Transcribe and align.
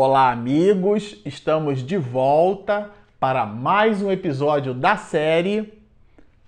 Olá, 0.00 0.30
amigos! 0.30 1.20
Estamos 1.24 1.84
de 1.84 1.96
volta 1.96 2.88
para 3.18 3.44
mais 3.44 4.00
um 4.00 4.12
episódio 4.12 4.72
da 4.72 4.96
série 4.96 5.72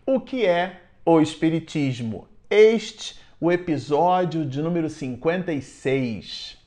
O 0.06 0.20
que 0.20 0.46
é 0.46 0.82
o 1.04 1.20
Espiritismo? 1.20 2.28
Este, 2.48 3.18
o 3.40 3.50
episódio 3.50 4.46
de 4.46 4.62
número 4.62 4.88
56. 4.88 6.58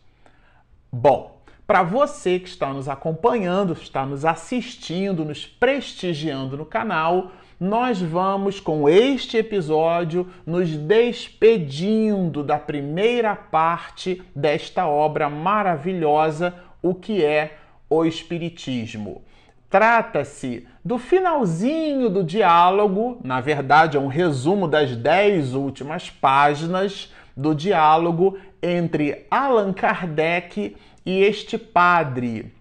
Bom, 0.92 1.42
para 1.66 1.84
você 1.84 2.38
que 2.38 2.50
está 2.50 2.74
nos 2.74 2.90
acompanhando, 2.90 3.72
está 3.72 4.06
nos 4.06 4.26
assistindo, 4.26 5.24
nos 5.24 5.46
prestigiando 5.46 6.58
no 6.58 6.66
canal, 6.66 7.32
nós 7.58 8.02
vamos 8.02 8.60
com 8.60 8.90
este 8.90 9.38
episódio 9.38 10.30
nos 10.46 10.76
despedindo 10.76 12.44
da 12.44 12.60
primeira 12.60 13.38
parte 13.38 14.22
desta 14.36 14.86
obra 14.86 15.30
maravilhosa, 15.30 16.54
o 16.84 16.94
que 16.94 17.26
é 17.26 17.58
o 17.90 18.06
Espiritismo. 18.06 19.24
Trata-se 19.70 20.68
do 20.86 21.00
finalzinho 21.00 22.10
do 22.10 22.24
diálogo, 22.24 23.20
na 23.24 23.42
verdade, 23.42 23.98
é 23.98 24.00
um 24.00 24.08
resumo 24.08 24.68
das 24.68 24.96
dez 24.96 25.56
últimas 25.56 26.12
páginas 26.12 27.12
do 27.36 27.56
diálogo 27.56 28.38
entre 28.62 29.26
Allan 29.32 29.74
Kardec 29.74 30.78
e 31.04 31.24
este 31.24 31.58
padre, 31.58 32.54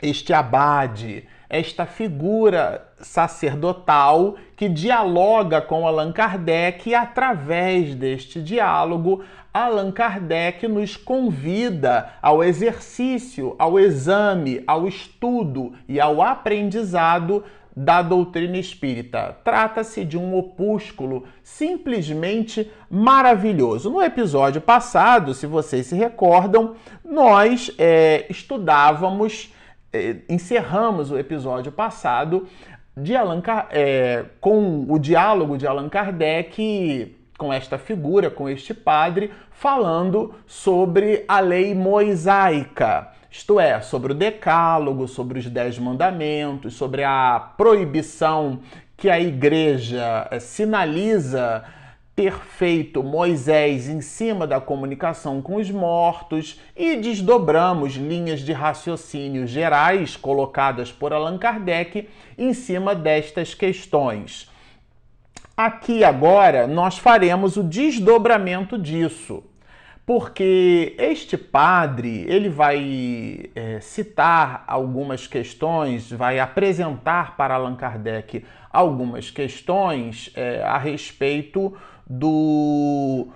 este 0.00 0.32
abade 0.32 1.26
esta 1.48 1.86
figura 1.86 2.86
sacerdotal 3.00 4.36
que 4.56 4.68
dialoga 4.68 5.60
com 5.60 5.86
Allan 5.86 6.12
Kardec 6.12 6.90
e 6.90 6.94
através 6.94 7.94
deste 7.94 8.42
diálogo 8.42 9.24
Allan 9.58 9.90
Kardec 9.90 10.68
nos 10.68 10.96
convida 10.96 12.10
ao 12.22 12.44
exercício, 12.44 13.56
ao 13.58 13.78
exame, 13.80 14.62
ao 14.64 14.86
estudo 14.86 15.72
e 15.88 16.00
ao 16.00 16.22
aprendizado 16.22 17.42
da 17.76 18.00
doutrina 18.00 18.56
espírita. 18.56 19.36
Trata-se 19.42 20.04
de 20.04 20.16
um 20.16 20.36
opúsculo 20.36 21.24
simplesmente 21.42 22.70
maravilhoso. 22.88 23.90
No 23.90 24.00
episódio 24.00 24.60
passado, 24.60 25.34
se 25.34 25.46
vocês 25.46 25.86
se 25.86 25.96
recordam, 25.96 26.76
nós 27.04 27.72
é, 27.78 28.26
estudávamos 28.30 29.52
é, 29.92 30.18
encerramos 30.28 31.10
o 31.10 31.18
episódio 31.18 31.72
passado 31.72 32.46
de 32.96 33.16
Allan, 33.16 33.42
é, 33.70 34.24
com 34.40 34.86
o 34.88 34.98
diálogo 34.98 35.58
de 35.58 35.66
Allan 35.66 35.88
Kardec 35.88 37.16
com 37.38 37.52
esta 37.52 37.78
figura, 37.78 38.28
com 38.28 38.48
este 38.48 38.74
padre, 38.74 39.30
falando 39.58 40.36
sobre 40.46 41.24
a 41.26 41.40
lei 41.40 41.74
mosaica, 41.74 43.08
isto 43.28 43.58
é, 43.58 43.80
sobre 43.80 44.12
o 44.12 44.14
decálogo, 44.14 45.08
sobre 45.08 45.40
os 45.40 45.46
dez 45.46 45.76
mandamentos, 45.78 46.74
sobre 46.74 47.02
a 47.02 47.52
proibição 47.56 48.60
que 48.96 49.10
a 49.10 49.18
igreja 49.18 50.28
é, 50.30 50.38
sinaliza 50.38 51.64
ter 52.14 52.34
feito 52.34 53.02
Moisés 53.02 53.88
em 53.88 54.00
cima 54.00 54.46
da 54.46 54.60
comunicação 54.60 55.42
com 55.42 55.56
os 55.56 55.70
mortos 55.72 56.60
e 56.76 56.94
desdobramos 56.94 57.94
linhas 57.94 58.40
de 58.40 58.52
raciocínio 58.52 59.44
gerais 59.44 60.16
colocadas 60.16 60.92
por 60.92 61.12
Allan 61.12 61.36
Kardec 61.36 62.08
em 62.36 62.54
cima 62.54 62.94
destas 62.94 63.54
questões. 63.54 64.48
Aqui 65.58 66.04
agora 66.04 66.68
nós 66.68 66.98
faremos 66.98 67.56
o 67.56 67.64
desdobramento 67.64 68.78
disso, 68.78 69.42
porque 70.08 70.94
este 70.96 71.36
padre 71.36 72.24
ele 72.30 72.48
vai 72.48 73.50
é, 73.54 73.78
citar 73.78 74.64
algumas 74.66 75.26
questões, 75.26 76.10
vai 76.10 76.40
apresentar 76.40 77.36
para 77.36 77.56
Allan 77.56 77.76
Kardec 77.76 78.42
algumas 78.72 79.30
questões 79.30 80.32
é, 80.34 80.62
a 80.62 80.78
respeito 80.78 81.76
do 82.08 83.28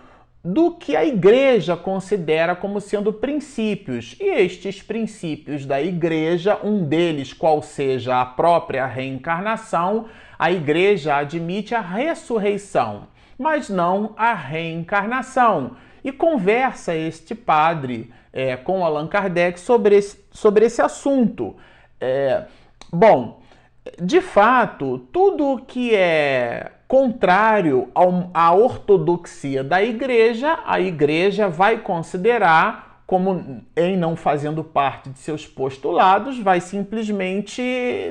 do 0.43 0.71
que 0.71 0.97
a 0.97 1.05
igreja 1.05 1.77
considera 1.77 2.57
como 2.57 2.81
sendo 2.81 3.13
princípios. 3.13 4.17
E 4.19 4.25
estes 4.25 4.81
princípios 4.81 5.67
da 5.67 5.81
igreja, 5.81 6.59
um 6.65 6.87
deles, 6.87 7.35
qual 7.35 7.61
seja 7.61 8.19
a 8.19 8.25
própria 8.25 8.87
reencarnação, 8.87 10.07
a 10.39 10.51
igreja 10.51 11.17
admite 11.17 11.75
a 11.75 11.83
ressurreição, 11.83 13.09
mas 13.39 13.69
não 13.69 14.15
a 14.17 14.33
reencarnação. 14.33 15.77
E 16.05 16.11
conversa 16.11 16.95
este 16.95 17.35
padre 17.35 18.13
é, 18.33 18.57
com 18.57 18.85
Allan 18.85 19.07
Kardec 19.07 19.61
sobre 19.61 19.97
esse, 19.97 20.19
sobre 20.31 20.67
esse 20.67 20.81
assunto. 20.83 21.57
É, 22.01 22.45
bom, 22.93 23.41
de 24.01 24.21
fato, 24.21 24.99
tudo 25.13 25.63
que 25.67 25.95
é 25.95 26.73
contrário 26.87 27.89
à 28.35 28.53
ortodoxia 28.55 29.65
da 29.65 29.83
igreja, 29.83 30.59
a 30.67 30.79
igreja 30.81 31.49
vai 31.49 31.79
considerar 31.79 33.03
como 33.07 33.63
em 33.77 33.97
não 33.97 34.17
fazendo 34.17 34.65
parte 34.65 35.11
de 35.11 35.19
seus 35.19 35.47
postulados, 35.47 36.39
vai 36.39 36.61
simplesmente 36.61 37.63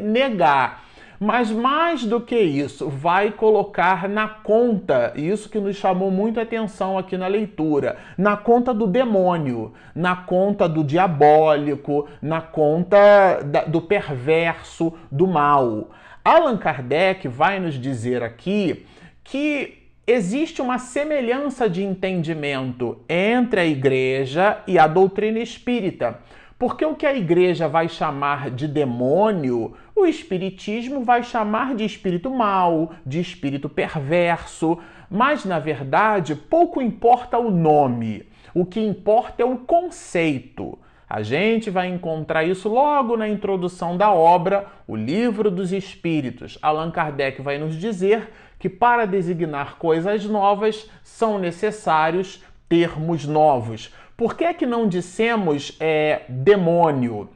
negar. 0.04 0.84
Mas 1.24 1.52
mais 1.52 2.04
do 2.04 2.20
que 2.20 2.36
isso, 2.36 2.90
vai 2.90 3.30
colocar 3.30 4.10
na 4.10 4.28
conta, 4.28 5.14
isso 5.16 5.48
que 5.48 5.60
nos 5.60 5.76
chamou 5.76 6.10
muito 6.10 6.40
a 6.40 6.44
atenção 6.44 6.98
aqui 6.98 7.16
na 7.16 7.28
leitura, 7.28 7.98
na 8.18 8.36
conta 8.36 8.74
do 8.74 8.88
demônio, 8.88 9.72
na 9.94 10.16
conta 10.16 10.68
do 10.68 10.84
diabólico, 10.84 12.08
na 12.20 12.42
conta 12.42 13.40
do 13.68 13.80
perverso, 13.80 14.94
do 15.12 15.28
mal. 15.28 15.92
Allan 16.26 16.58
Kardec 16.58 17.28
vai 17.28 17.60
nos 17.60 17.76
dizer 17.76 18.24
aqui 18.24 18.88
que 19.24 19.78
existe 20.08 20.60
uma 20.60 20.80
semelhança 20.80 21.70
de 21.70 21.84
entendimento 21.84 22.98
entre 23.08 23.60
a 23.62 23.66
igreja 23.68 24.58
e 24.66 24.80
a 24.80 24.88
doutrina 24.88 25.38
espírita. 25.38 26.20
Porque 26.62 26.86
o 26.86 26.94
que 26.94 27.08
a 27.08 27.16
igreja 27.16 27.68
vai 27.68 27.90
chamar 27.90 28.52
de 28.52 28.68
demônio, 28.68 29.74
o 29.96 30.06
espiritismo 30.06 31.04
vai 31.04 31.24
chamar 31.24 31.74
de 31.74 31.84
espírito 31.84 32.30
mau, 32.30 32.92
de 33.04 33.20
espírito 33.20 33.68
perverso, 33.68 34.78
mas 35.10 35.44
na 35.44 35.58
verdade 35.58 36.36
pouco 36.36 36.80
importa 36.80 37.40
o 37.40 37.50
nome. 37.50 38.28
O 38.54 38.64
que 38.64 38.80
importa 38.80 39.42
é 39.42 39.46
o 39.46 39.58
conceito. 39.58 40.78
A 41.10 41.24
gente 41.24 41.72
vai 41.72 41.88
encontrar 41.88 42.44
isso 42.44 42.70
logo 42.70 43.18
na 43.18 43.28
introdução 43.28 43.98
da 43.98 44.12
obra, 44.12 44.68
O 44.88 44.96
Livro 44.96 45.50
dos 45.50 45.74
Espíritos. 45.74 46.60
Allan 46.62 46.92
Kardec 46.92 47.42
vai 47.42 47.58
nos 47.58 47.76
dizer 47.76 48.30
que 48.60 48.70
para 48.70 49.08
designar 49.08 49.80
coisas 49.80 50.26
novas 50.26 50.88
são 51.02 51.40
necessários 51.40 52.44
termos 52.70 53.26
novos. 53.26 53.92
Por 54.22 54.38
que 54.38 54.44
é 54.44 54.54
que 54.54 54.68
não 54.68 54.88
dissemos 54.88 55.76
é, 55.80 56.22
demônio? 56.30 57.28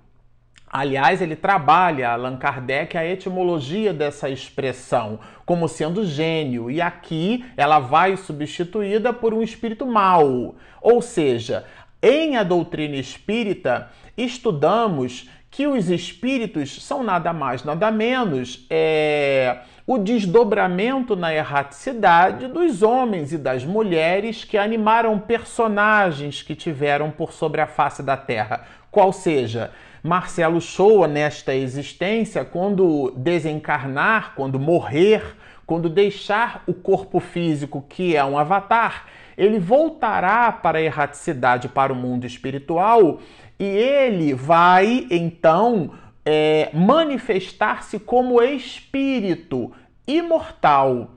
Aliás, 0.71 1.19
ele 1.19 1.35
trabalha, 1.35 2.11
Allan 2.11 2.37
Kardec, 2.37 2.95
a 2.95 3.03
etimologia 3.03 3.91
dessa 3.91 4.29
expressão 4.29 5.19
como 5.47 5.67
sendo 5.67 6.05
gênio, 6.05 6.69
e 6.69 6.79
aqui 6.79 7.43
ela 7.57 7.79
vai 7.79 8.15
substituída 8.15 9.11
por 9.11 9.33
um 9.33 9.41
espírito 9.41 9.83
mau. 9.83 10.53
Ou 10.79 11.01
seja, 11.01 11.65
em 12.03 12.37
a 12.37 12.43
doutrina 12.43 12.97
espírita, 12.97 13.89
estudamos 14.15 15.27
que 15.49 15.65
os 15.65 15.89
espíritos 15.89 16.83
são 16.83 17.01
nada 17.01 17.33
mais, 17.33 17.63
nada 17.63 17.89
menos 17.89 18.63
é, 18.69 19.57
o 19.87 19.99
desdobramento 19.99 21.15
na 21.15 21.33
erraticidade 21.33 22.47
dos 22.47 22.81
homens 22.81 23.31
e 23.31 23.37
das 23.37 23.63
mulheres 23.63 24.43
que 24.43 24.57
animaram 24.57 25.19
personagens 25.19 26.41
que 26.41 26.55
tiveram 26.55 27.11
por 27.11 27.31
sobre 27.31 27.61
a 27.61 27.67
face 27.67 28.01
da 28.01 28.17
terra, 28.17 28.65
qual 28.89 29.13
seja, 29.13 29.71
Marcelo 30.01 30.59
Shoa 30.59 31.07
nesta 31.07 31.53
existência, 31.53 32.43
quando 32.43 33.11
desencarnar, 33.15 34.33
quando 34.35 34.59
morrer, 34.59 35.35
quando 35.67 35.89
deixar 35.89 36.63
o 36.65 36.73
corpo 36.73 37.19
físico 37.19 37.85
que 37.87 38.15
é 38.15 38.23
um 38.23 38.37
avatar, 38.37 39.05
ele 39.37 39.59
voltará 39.59 40.51
para 40.51 40.77
a 40.77 40.81
erraticidade, 40.81 41.67
para 41.67 41.91
o 41.91 41.95
mundo 41.95 42.25
espiritual, 42.25 43.19
e 43.59 43.65
ele 43.65 44.33
vai 44.33 45.07
então 45.11 45.91
é, 46.25 46.69
manifestar-se 46.73 47.99
como 47.99 48.41
espírito 48.41 49.71
imortal, 50.07 51.11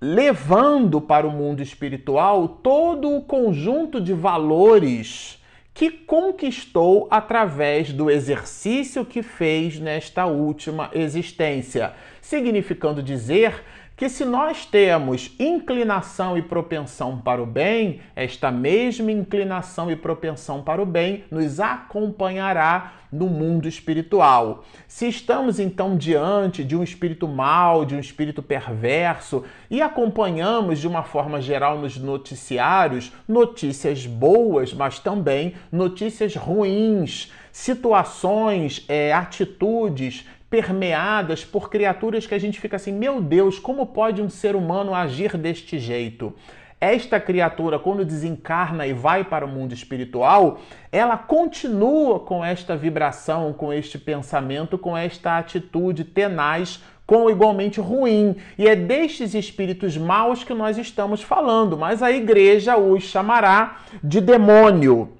levando 0.00 1.00
para 1.00 1.26
o 1.26 1.30
mundo 1.30 1.62
espiritual 1.62 2.48
todo 2.48 3.16
o 3.16 3.22
conjunto 3.22 4.00
de 4.00 4.12
valores 4.12 5.40
que 5.72 5.90
conquistou 5.90 7.08
através 7.10 7.92
do 7.92 8.10
exercício 8.10 9.04
que 9.04 9.22
fez 9.22 9.78
nesta 9.78 10.26
última 10.26 10.90
existência, 10.92 11.94
significando 12.20 13.02
dizer 13.02 13.62
que 14.00 14.08
se 14.08 14.24
nós 14.24 14.64
temos 14.64 15.30
inclinação 15.38 16.34
e 16.34 16.40
propensão 16.40 17.18
para 17.18 17.42
o 17.42 17.44
bem, 17.44 18.00
esta 18.16 18.50
mesma 18.50 19.12
inclinação 19.12 19.90
e 19.90 19.94
propensão 19.94 20.62
para 20.62 20.80
o 20.80 20.86
bem 20.86 21.24
nos 21.30 21.60
acompanhará 21.60 22.94
no 23.12 23.26
mundo 23.26 23.68
espiritual. 23.68 24.64
Se 24.88 25.06
estamos 25.06 25.60
então 25.60 25.98
diante 25.98 26.64
de 26.64 26.74
um 26.74 26.82
espírito 26.82 27.28
mau, 27.28 27.84
de 27.84 27.94
um 27.94 28.00
espírito 28.00 28.42
perverso 28.42 29.44
e 29.70 29.82
acompanhamos 29.82 30.78
de 30.78 30.88
uma 30.88 31.02
forma 31.02 31.38
geral 31.38 31.76
nos 31.76 31.98
noticiários 31.98 33.12
notícias 33.28 34.06
boas, 34.06 34.72
mas 34.72 34.98
também 34.98 35.52
notícias 35.70 36.34
ruins, 36.34 37.30
situações, 37.52 38.82
é, 38.88 39.12
atitudes 39.12 40.24
permeadas 40.50 41.44
por 41.44 41.70
criaturas 41.70 42.26
que 42.26 42.34
a 42.34 42.38
gente 42.38 42.60
fica 42.60 42.76
assim: 42.76 42.92
meu 42.92 43.22
Deus, 43.22 43.58
como 43.58 43.86
pode 43.86 44.20
um 44.20 44.28
ser 44.28 44.54
humano 44.56 44.94
agir 44.94 45.38
deste 45.38 45.78
jeito? 45.78 46.34
esta 46.80 47.20
criatura, 47.20 47.78
quando 47.78 48.06
desencarna 48.06 48.86
e 48.86 48.94
vai 48.94 49.22
para 49.22 49.44
o 49.44 49.48
mundo 49.48 49.74
espiritual, 49.74 50.60
ela 50.90 51.16
continua 51.16 52.20
com 52.20 52.42
esta 52.42 52.74
vibração, 52.74 53.52
com 53.52 53.70
este 53.70 53.98
pensamento, 53.98 54.78
com 54.78 54.96
esta 54.96 55.36
atitude 55.36 56.04
tenaz, 56.04 56.82
com 57.06 57.28
igualmente 57.28 57.80
ruim. 57.80 58.36
E 58.56 58.66
é 58.66 58.74
destes 58.74 59.34
espíritos 59.34 59.98
maus 59.98 60.42
que 60.42 60.54
nós 60.54 60.78
estamos 60.78 61.22
falando, 61.22 61.76
mas 61.76 62.02
a 62.02 62.10
igreja 62.10 62.78
os 62.78 63.02
chamará 63.02 63.80
de 64.02 64.20
demônio. 64.20 65.19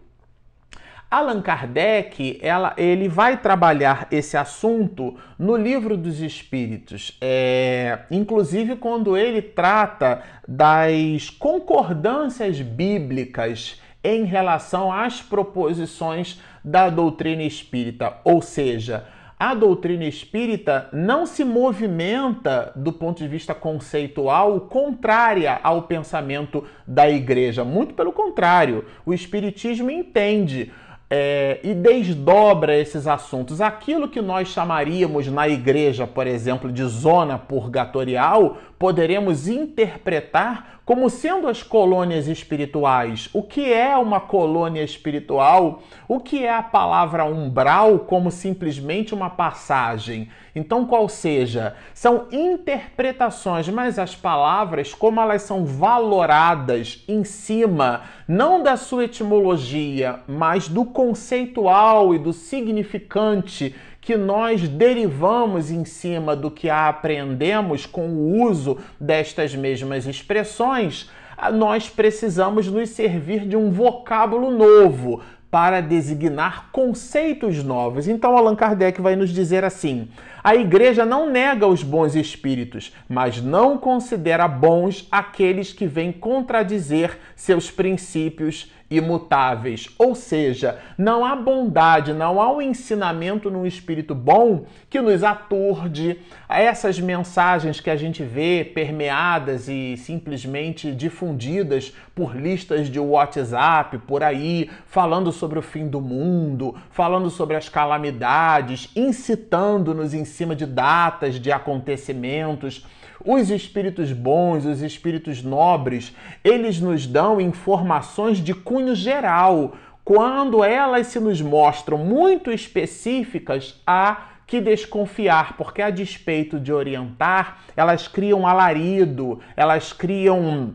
Allan 1.11 1.43
Kardec, 1.43 2.39
ela, 2.41 2.73
ele 2.77 3.09
vai 3.09 3.37
trabalhar 3.37 4.07
esse 4.13 4.37
assunto 4.37 5.17
no 5.37 5.57
livro 5.57 5.97
dos 5.97 6.21
Espíritos, 6.21 7.19
é, 7.21 8.01
inclusive 8.13 8.77
quando 8.77 9.17
ele 9.17 9.43
trata 9.43 10.23
das 10.47 11.29
concordâncias 11.29 12.61
bíblicas 12.61 13.81
em 14.05 14.23
relação 14.23 14.93
às 14.93 15.21
proposições 15.21 16.41
da 16.65 16.89
doutrina 16.89 17.43
espírita, 17.43 18.19
ou 18.23 18.41
seja, 18.41 19.05
a 19.37 19.55
doutrina 19.55 20.05
espírita 20.05 20.89
não 20.93 21.27
se 21.27 21.45
movimenta 21.45 22.73
do 22.77 22.93
ponto 22.93 23.19
de 23.19 23.27
vista 23.27 23.55
conceitual 23.55 24.61
contrária 24.61 25.59
ao 25.63 25.85
pensamento 25.85 26.65
da 26.87 27.11
igreja. 27.11 27.65
Muito 27.65 27.95
pelo 27.95 28.13
contrário, 28.13 28.85
o 29.05 29.15
espiritismo 29.15 29.91
entende 29.91 30.71
é, 31.11 31.59
e 31.65 31.75
desdobra 31.75 32.79
esses 32.79 33.09
assuntos. 33.09 33.61
Aquilo 33.61 34.09
que 34.09 34.23
nós 34.23 34.49
chamaríamos 34.49 35.27
na 35.27 35.49
igreja, 35.49 36.07
por 36.07 36.27
exemplo, 36.27 36.71
de 36.71 36.85
zona 36.85 37.37
purgatorial, 37.37 38.59
poderemos 38.81 39.47
interpretar 39.47 40.81
como 40.87 41.11
sendo 41.11 41.47
as 41.49 41.63
colônias 41.63 42.27
espirituais. 42.27 43.29
O 43.35 43.43
que 43.43 43.71
é 43.71 43.95
uma 43.95 44.19
colônia 44.19 44.83
espiritual? 44.83 45.83
O 46.09 46.19
que 46.19 46.47
é 46.47 46.53
a 46.53 46.63
palavra 46.63 47.27
umbral 47.27 47.99
como 48.01 48.31
simplesmente 48.31 49.13
uma 49.13 49.29
passagem? 49.29 50.31
Então, 50.57 50.87
qual 50.87 51.11
seja? 51.11 51.77
São 51.93 52.27
interpretações, 52.33 53.69
mas 53.69 53.99
as 53.99 54.17
palavras, 54.17 54.95
como 54.95 55.21
elas 55.21 55.43
são 55.43 55.67
valoradas 55.67 57.05
em 57.07 57.23
cima, 57.23 58.05
não 58.27 58.63
da 58.63 58.79
sua 58.79 59.05
etimologia, 59.05 60.21
mas 60.27 60.69
do 60.69 60.87
conceitual 60.87 62.15
e 62.15 62.19
do 62.19 62.33
significante 62.33 63.77
que 64.01 64.17
nós 64.17 64.69
derivamos 64.69 65.71
em 65.71 65.85
cima 65.85 66.35
do 66.35 66.51
que 66.51 66.71
aprendemos 66.71 67.85
com 67.85 68.09
o 68.09 68.43
uso 68.43 68.79
destas 68.99 69.55
mesmas 69.55 70.07
expressões, 70.07 71.11
nós 71.53 71.89
precisamos 71.89 72.67
nos 72.69 72.91
servir 72.91 73.47
de 73.47 73.57
um 73.57 73.71
vocábulo 73.71 74.51
novo 74.51 75.23
para 75.51 75.81
designar 75.81 76.71
conceitos 76.71 77.63
novos. 77.65 78.07
Então 78.07 78.37
Allan 78.37 78.55
Kardec 78.55 79.01
vai 79.01 79.17
nos 79.17 79.31
dizer 79.31 79.65
assim: 79.65 80.09
a 80.45 80.55
igreja 80.55 81.05
não 81.05 81.29
nega 81.29 81.67
os 81.67 81.83
bons 81.83 82.15
espíritos, 82.15 82.95
mas 83.09 83.43
não 83.43 83.77
considera 83.77 84.47
bons 84.47 85.09
aqueles 85.11 85.73
que 85.73 85.87
vêm 85.87 86.13
contradizer 86.13 87.19
seus 87.35 87.71
princípios 87.71 88.71
imutáveis. 88.91 89.89
Ou 89.97 90.15
seja, 90.15 90.79
não 90.99 91.25
há 91.25 91.37
bondade, 91.37 92.13
não 92.13 92.41
há 92.41 92.53
um 92.53 92.61
ensinamento 92.61 93.51
num 93.51 93.65
espírito 93.65 94.15
bom 94.15 94.65
que 94.89 95.01
nos 95.01 95.23
aturde 95.23 96.19
a 96.49 96.61
essas 96.61 96.99
mensagens 96.99 97.81
que 97.81 97.89
a 97.89 97.97
gente 97.97 98.25
vê 98.25 98.65
permeadas 98.65 99.69
e 99.69 99.97
simplesmente 99.97 100.93
difundidas 100.93 101.95
por 102.15 102.37
listas 102.37 102.89
de 102.89 102.99
WhatsApp 102.99 103.99
por 103.99 104.23
aí, 104.23 104.69
falando 104.87 105.31
sobre 105.31 105.59
o 105.59 105.63
fim 105.63 105.87
do 105.87 106.01
mundo, 106.01 106.75
falando 106.91 107.31
sobre 107.31 107.57
as 107.57 107.69
calamidades, 107.69 108.91
incitando-nos 108.97 110.13
em 110.13 110.25
cima 110.25 110.57
de 110.57 110.67
datas, 110.67 111.37
de 111.37 111.53
acontecimentos. 111.53 112.85
Os 113.25 113.51
espíritos 113.51 114.13
bons, 114.13 114.65
os 114.65 114.81
espíritos 114.81 115.43
nobres, 115.43 116.15
eles 116.43 116.81
nos 116.81 117.07
dão 117.07 117.41
informações 117.41 118.39
de 118.39 118.55
cunho 118.55 118.95
geral. 118.95 119.75
Quando 120.03 120.65
elas 120.65 121.09
se 121.09 121.21
nos 121.21 121.41
mostram 121.43 121.99
muito 121.99 122.51
específicas, 122.51 123.81
há 123.87 124.29
que 124.47 124.61
desconfiar, 124.61 125.57
porque 125.57 125.83
a 125.83 125.91
despeito 125.91 126.59
de 126.59 126.73
orientar, 126.73 127.59
elas 127.77 128.09
criam 128.09 128.47
alarido, 128.47 129.39
elas 129.55 129.93
criam 129.93 130.75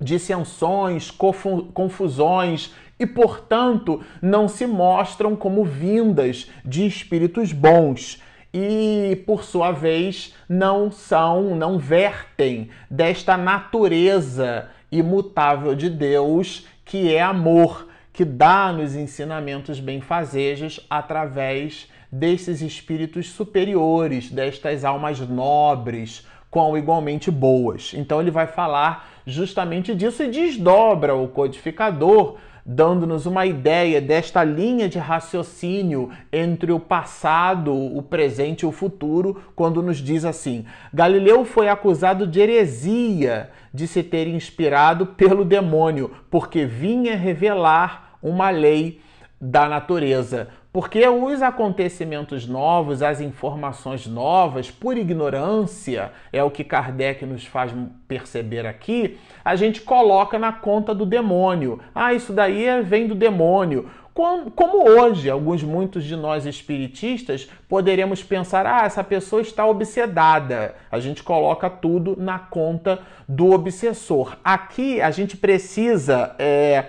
dissensões, 0.00 1.10
confusões 1.10 2.74
e, 2.98 3.06
portanto, 3.06 4.02
não 4.20 4.48
se 4.48 4.66
mostram 4.66 5.36
como 5.36 5.62
vindas 5.64 6.50
de 6.64 6.86
espíritos 6.86 7.52
bons 7.52 8.20
e, 8.58 9.16
por 9.26 9.44
sua 9.44 9.70
vez, 9.70 10.34
não 10.48 10.90
são, 10.90 11.54
não 11.54 11.78
vertem 11.78 12.70
desta 12.90 13.36
natureza 13.36 14.70
imutável 14.90 15.74
de 15.74 15.90
Deus, 15.90 16.66
que 16.82 17.14
é 17.14 17.20
amor, 17.20 17.86
que 18.14 18.24
dá 18.24 18.72
nos 18.72 18.94
ensinamentos 18.94 19.78
benfazejos 19.78 20.80
através 20.88 21.86
desses 22.10 22.62
espíritos 22.62 23.28
superiores, 23.28 24.30
destas 24.30 24.86
almas 24.86 25.20
nobres, 25.20 26.26
com 26.50 26.78
igualmente 26.78 27.30
boas. 27.30 27.92
Então 27.94 28.22
ele 28.22 28.30
vai 28.30 28.46
falar 28.46 29.06
justamente 29.26 29.94
disso 29.94 30.22
e 30.22 30.30
desdobra 30.30 31.14
o 31.14 31.28
codificador 31.28 32.38
dando-nos 32.66 33.26
uma 33.26 33.46
ideia 33.46 34.00
desta 34.00 34.42
linha 34.42 34.88
de 34.88 34.98
raciocínio 34.98 36.10
entre 36.32 36.72
o 36.72 36.80
passado, 36.80 37.72
o 37.72 38.02
presente 38.02 38.62
e 38.62 38.66
o 38.66 38.72
futuro, 38.72 39.40
quando 39.54 39.80
nos 39.80 39.98
diz 39.98 40.24
assim: 40.24 40.64
Galileu 40.92 41.44
foi 41.44 41.68
acusado 41.68 42.26
de 42.26 42.40
heresia 42.40 43.50
de 43.72 43.86
se 43.86 44.02
ter 44.02 44.26
inspirado 44.26 45.06
pelo 45.06 45.44
demônio, 45.44 46.10
porque 46.28 46.64
vinha 46.64 47.16
revelar 47.16 48.16
uma 48.20 48.50
lei 48.50 49.00
da 49.40 49.68
natureza. 49.68 50.48
Porque 50.76 51.08
os 51.08 51.40
acontecimentos 51.40 52.46
novos, 52.46 53.00
as 53.02 53.22
informações 53.22 54.06
novas, 54.06 54.70
por 54.70 54.98
ignorância, 54.98 56.12
é 56.30 56.44
o 56.44 56.50
que 56.50 56.62
Kardec 56.62 57.24
nos 57.24 57.46
faz 57.46 57.72
perceber 58.06 58.66
aqui, 58.66 59.16
a 59.42 59.56
gente 59.56 59.80
coloca 59.80 60.38
na 60.38 60.52
conta 60.52 60.94
do 60.94 61.06
demônio. 61.06 61.80
Ah, 61.94 62.12
isso 62.12 62.30
daí 62.30 62.66
é, 62.66 62.82
vem 62.82 63.06
do 63.06 63.14
demônio. 63.14 63.88
Como, 64.12 64.86
hoje, 64.86 65.30
alguns 65.30 65.62
muitos 65.62 66.04
de 66.04 66.14
nós 66.14 66.44
espiritistas 66.44 67.48
poderemos 67.66 68.22
pensar: 68.22 68.66
ah, 68.66 68.84
essa 68.84 69.02
pessoa 69.02 69.40
está 69.40 69.64
obsedada. 69.64 70.74
A 70.92 71.00
gente 71.00 71.22
coloca 71.22 71.70
tudo 71.70 72.16
na 72.18 72.38
conta 72.38 72.98
do 73.26 73.50
obsessor. 73.50 74.36
Aqui 74.44 75.00
a 75.00 75.10
gente 75.10 75.38
precisa 75.38 76.36
é, 76.38 76.84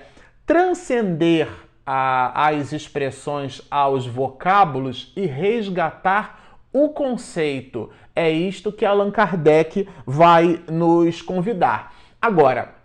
transcender 0.46 1.67
a, 1.90 2.52
expressões, 2.74 3.62
aos 3.72 4.06
vocábulos 4.06 5.14
e 5.16 5.26
resgatar 5.26 6.60
o 6.74 6.90
conceito. 6.90 7.90
É 8.14 8.30
isto 8.30 8.74
que 8.74 8.86
Allan 8.86 9.10
Kardec 9.10 9.88
vai 10.06 10.60
nos 10.70 11.22
convidar. 11.22 11.96
Agora, 12.22 12.76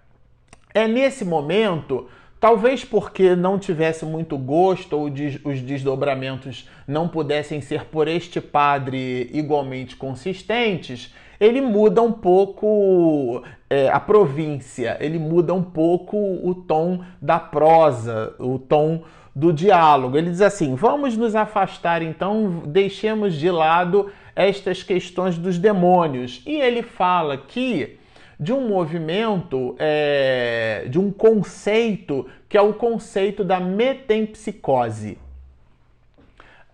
é 0.73 0.87
nesse 0.87 1.25
momento, 1.25 2.09
talvez 2.39 2.85
porque 2.85 3.35
não 3.35 3.59
tivesse 3.59 4.05
muito 4.05 4.39
gosto 4.39 4.97
ou 4.97 5.07
os 5.07 5.61
desdobramentos 5.61 6.69
não 6.87 7.09
pudessem 7.09 7.61
ser 7.61 7.87
por 7.87 8.07
este 8.07 8.41
padre 8.41 9.29
igualmente 9.33 9.97
consistentes, 9.97 11.13
ele 11.43 11.61
muda 11.61 12.01
um 12.01 12.13
pouco 12.13 13.43
é, 13.69 13.89
a 13.89 13.99
província, 13.99 14.97
ele 15.01 15.19
muda 15.19 15.53
um 15.53 15.63
pouco 15.63 16.17
o 16.17 16.55
tom 16.55 17.05
da 17.21 17.41
prosa, 17.41 18.33
o 18.39 18.61
tom 18.61 19.03
do 19.35 19.53
diálogo. 19.53 20.17
Ele 20.17 20.31
diz 20.31 20.41
assim: 20.41 20.77
vamos 20.77 21.17
nos 21.17 21.35
afastar 21.35 22.01
então, 22.01 22.63
deixemos 22.67 23.35
de 23.35 23.51
lado 23.51 24.09
estas 24.37 24.85
questões 24.85 25.37
dos 25.37 25.59
demônios. 25.59 26.45
E 26.47 26.61
ele 26.61 26.81
fala 26.81 27.37
que 27.37 27.99
de 28.39 28.53
um 28.53 28.69
movimento, 28.69 29.75
é, 29.81 30.87
de 30.89 30.99
um 31.01 31.11
conceito 31.11 32.25
que 32.49 32.57
é 32.57 32.63
o 32.63 32.73
conceito 32.73 33.43
da 33.43 33.59
metempsicose. 33.59 35.19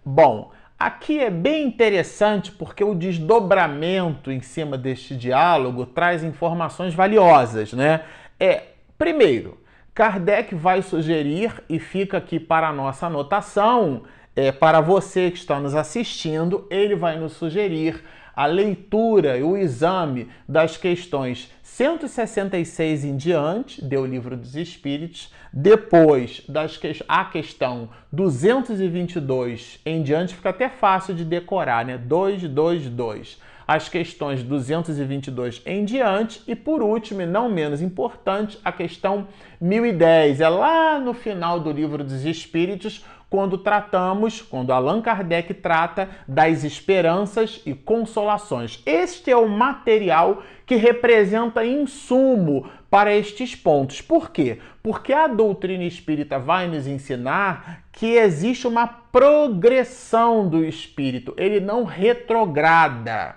Bom, 0.05 0.51
aqui 0.79 1.19
é 1.19 1.31
bem 1.31 1.67
interessante 1.67 2.53
porque 2.53 2.85
o 2.85 2.95
desdobramento 2.95 4.31
em 4.31 4.41
cima 4.41 4.79
deste 4.79 5.17
diálogo 5.17 5.85
traz 5.85 6.23
informações 6.23 6.95
valiosas, 6.95 7.73
né? 7.73 8.03
É, 8.39 8.63
primeiro, 8.97 9.59
Kardec 9.93 10.55
vai 10.55 10.81
sugerir 10.81 11.53
e 11.69 11.81
fica 11.81 12.19
aqui 12.19 12.39
para 12.39 12.69
a 12.69 12.73
nossa 12.73 13.07
anotação, 13.07 14.05
é, 14.37 14.53
para 14.53 14.81
você 14.81 15.33
que 15.33 15.39
está 15.39 15.59
nos 15.59 15.75
assistindo, 15.75 16.65
ele 16.71 16.95
vai 16.95 17.19
nos 17.19 17.33
sugerir 17.33 18.05
a 18.39 18.47
leitura 18.47 19.37
e 19.37 19.43
o 19.43 19.57
exame 19.57 20.29
das 20.49 20.77
questões 20.77 21.51
166 21.61 23.05
em 23.05 23.17
diante, 23.17 23.85
deu 23.85 24.03
o 24.03 24.07
livro 24.07 24.37
dos 24.37 24.55
Espíritos, 24.55 25.35
depois 25.53 26.45
das 26.49 26.77
que... 26.77 27.05
a 27.09 27.25
questão 27.25 27.89
222 28.13 29.81
em 29.85 30.05
diante, 30.05 30.37
fica 30.37 30.51
até 30.51 30.69
fácil 30.69 31.17
de 31.17 31.25
decorar, 31.25 31.85
né? 31.85 31.99
222. 31.99 33.41
As 33.67 33.89
questões 33.89 34.45
222 34.45 35.61
em 35.67 35.85
diante 35.85 36.41
e 36.47 36.55
por 36.55 36.81
último, 36.81 37.23
e 37.23 37.27
não 37.27 37.51
menos 37.51 37.83
importante, 37.83 38.57
a 38.65 38.71
questão 38.71 39.27
1010. 39.61 40.41
É 40.41 40.49
lá 40.49 41.01
no 41.01 41.13
final 41.13 41.59
do 41.59 41.73
livro 41.73 42.05
dos 42.05 42.25
Espíritos, 42.25 43.05
quando 43.31 43.59
tratamos, 43.59 44.41
quando 44.41 44.73
Allan 44.73 45.03
Kardec 45.03 45.53
trata 45.55 46.09
das 46.27 46.65
esperanças 46.65 47.61
e 47.67 47.75
consolações. 47.75 48.83
Este 48.87 49.31
é 49.31 49.37
o 49.37 49.49
material 49.49 50.43
que 50.65 50.77
representa 50.77 51.65
insumo 51.65 52.69
para 52.91 53.15
estes 53.15 53.55
pontos. 53.55 54.01
Por 54.01 54.31
quê? 54.31 54.59
Porque 54.83 55.13
a 55.13 55.27
doutrina 55.27 55.85
espírita 55.85 56.39
vai 56.39 56.69
nos 56.69 56.87
ensinar 56.87 57.85
que 57.93 58.15
existe 58.15 58.67
uma 58.67 58.87
progressão 58.87 60.49
do 60.49 60.65
espírito, 60.65 61.35
ele 61.37 61.61
não 61.61 61.85
retrograda, 61.85 63.37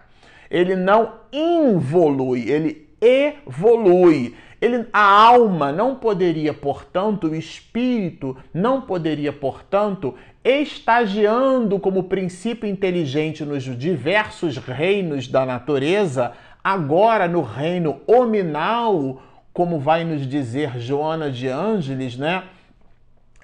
ele 0.49 0.75
não 0.75 1.15
involui, 1.31 2.49
ele 2.49 2.87
evolui. 3.01 4.35
Ele, 4.61 4.85
a 4.93 5.01
alma 5.01 5.71
não 5.71 5.95
poderia, 5.95 6.53
portanto, 6.53 7.27
o 7.27 7.35
espírito 7.35 8.37
não 8.53 8.79
poderia, 8.79 9.33
portanto, 9.33 10.13
estagiando 10.45 11.79
como 11.79 12.03
princípio 12.03 12.69
inteligente 12.69 13.43
nos 13.43 13.63
diversos 13.63 14.57
reinos 14.57 15.27
da 15.27 15.47
natureza, 15.47 16.33
agora 16.63 17.27
no 17.27 17.41
reino 17.41 18.01
hominal, 18.05 19.23
como 19.51 19.79
vai 19.79 20.03
nos 20.03 20.27
dizer 20.27 20.79
Joana 20.79 21.31
de 21.31 21.47
Ângeles, 21.47 22.15
né? 22.15 22.43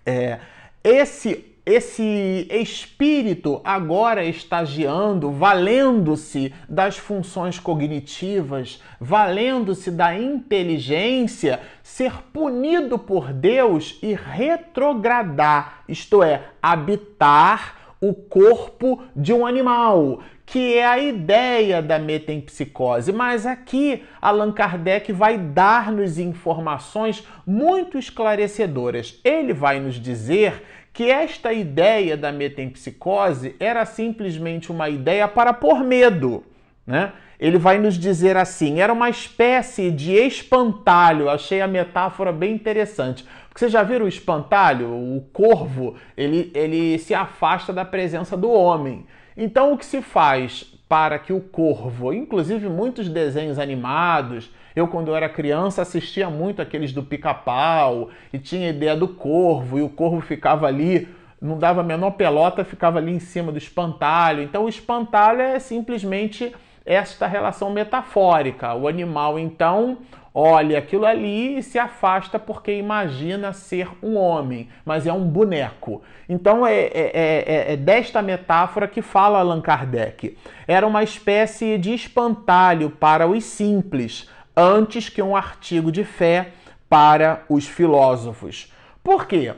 É, 0.06 0.40
esse 0.84 1.47
esse 1.68 2.48
espírito 2.50 3.60
agora 3.62 4.24
estagiando, 4.24 5.30
valendo-se 5.30 6.54
das 6.70 6.98
funções 6.98 7.60
cognitivas, 7.60 8.82
valendo-se 9.02 9.92
da 9.92 10.18
inteligência, 10.18 11.60
ser 11.84 12.14
punido 12.32 12.98
por 12.98 13.34
Deus 13.34 14.00
e 14.02 14.14
retrogradar, 14.14 15.84
isto 15.90 16.24
é, 16.24 16.42
habitar 16.62 17.76
o 18.00 18.14
corpo 18.14 19.04
de 19.14 19.34
um 19.34 19.46
animal, 19.46 20.22
que 20.46 20.76
é 20.76 20.86
a 20.86 20.98
ideia 20.98 21.82
da 21.82 22.00
metempsicose. 22.00 23.12
Mas 23.12 23.46
aqui 23.46 24.04
Allan 24.22 24.54
Kardec 24.54 25.12
vai 25.12 25.38
dar-nos 25.38 26.18
informações 26.18 27.28
muito 27.46 27.98
esclarecedoras. 27.98 29.20
Ele 29.26 29.54
vai 29.54 29.80
nos 29.80 29.96
dizer 29.96 30.64
que 30.98 31.12
esta 31.12 31.54
ideia 31.54 32.18
da 32.18 32.32
metempsicose 32.32 33.56
era 33.60 33.86
simplesmente 33.86 34.72
uma 34.72 34.90
ideia 34.90 35.28
para 35.28 35.54
pôr 35.54 35.84
medo, 35.84 36.44
né? 36.88 37.14
Ele 37.40 37.60
vai 37.60 37.78
nos 37.78 38.00
dizer 38.00 38.36
assim: 38.36 38.80
era 38.80 38.92
uma 38.92 39.08
espécie 39.08 39.92
de 39.92 40.14
espantalho. 40.14 41.30
Achei 41.30 41.62
a 41.62 41.68
metáfora 41.68 42.32
bem 42.32 42.56
interessante. 42.56 43.24
Porque 43.48 43.60
vocês 43.60 43.72
já 43.72 43.84
viram 43.84 44.06
o 44.06 44.10
espantalho? 44.10 44.88
O 44.88 45.22
corvo, 45.32 45.98
ele, 46.18 46.52
ele 46.56 46.98
se 46.98 47.14
afasta 47.14 47.72
da 47.72 47.86
presença 47.86 48.36
do 48.36 48.50
homem. 48.50 49.06
Então, 49.38 49.74
o 49.74 49.78
que 49.78 49.86
se 49.86 50.02
faz 50.02 50.64
para 50.90 51.20
que 51.20 51.32
o 51.32 51.40
corvo, 51.40 52.12
inclusive 52.12 52.68
muitos 52.68 53.08
desenhos 53.08 53.60
animados, 53.60 54.50
eu, 54.78 54.88
quando 54.88 55.08
eu 55.08 55.16
era 55.16 55.28
criança, 55.28 55.82
assistia 55.82 56.30
muito 56.30 56.62
aqueles 56.62 56.94
do 56.94 57.02
pica-pau 57.02 58.10
e 58.32 58.38
tinha 58.38 58.70
ideia 58.70 58.96
do 58.96 59.08
corvo, 59.08 59.80
e 59.80 59.82
o 59.82 59.90
corvo 59.90 60.22
ficava 60.22 60.68
ali, 60.68 61.08
não 61.42 61.58
dava 61.58 61.82
a 61.82 61.84
menor 61.84 62.12
pelota, 62.12 62.64
ficava 62.64 63.00
ali 63.00 63.12
em 63.12 63.20
cima 63.20 63.52
do 63.52 63.58
espantalho. 63.58 64.44
Então, 64.44 64.66
o 64.66 64.70
espantalho 64.70 65.42
é 65.42 65.58
simplesmente 65.58 66.54
esta 66.86 67.26
relação 67.26 67.72
metafórica. 67.72 68.76
O 68.76 68.88
animal, 68.88 69.40
então, 69.40 69.98
olha 70.34 70.78
aquilo 70.78 71.08
ali 71.08 71.58
e 71.58 71.64
se 71.64 71.80
afasta 71.80 72.38
porque 72.38 72.72
imagina 72.78 73.54
ser 73.54 73.90
um 74.04 74.16
homem, 74.16 74.70
mas 74.86 75.08
é 75.08 75.12
um 75.12 75.28
boneco. 75.28 76.04
Então 76.30 76.68
é, 76.68 76.82
é, 76.82 76.92
é, 76.94 77.74
é, 77.74 77.76
desta 77.76 78.22
metáfora 78.22 78.88
que 78.88 79.02
fala 79.02 79.40
Allan 79.40 79.60
Kardec. 79.60 80.38
Era 80.68 80.86
uma 80.86 81.02
espécie 81.02 81.80
de 81.80 81.96
espantalho 81.96 82.92
para 82.92 83.26
os 83.26 83.44
simples, 83.44 84.30
antes 84.58 85.08
que 85.08 85.22
um 85.22 85.36
artigo 85.36 85.92
de 85.92 86.04
fé 86.04 86.54
para 86.90 87.46
os 87.48 87.68
filósofos. 87.68 88.74
Por 89.04 89.28
quê? 89.28 89.54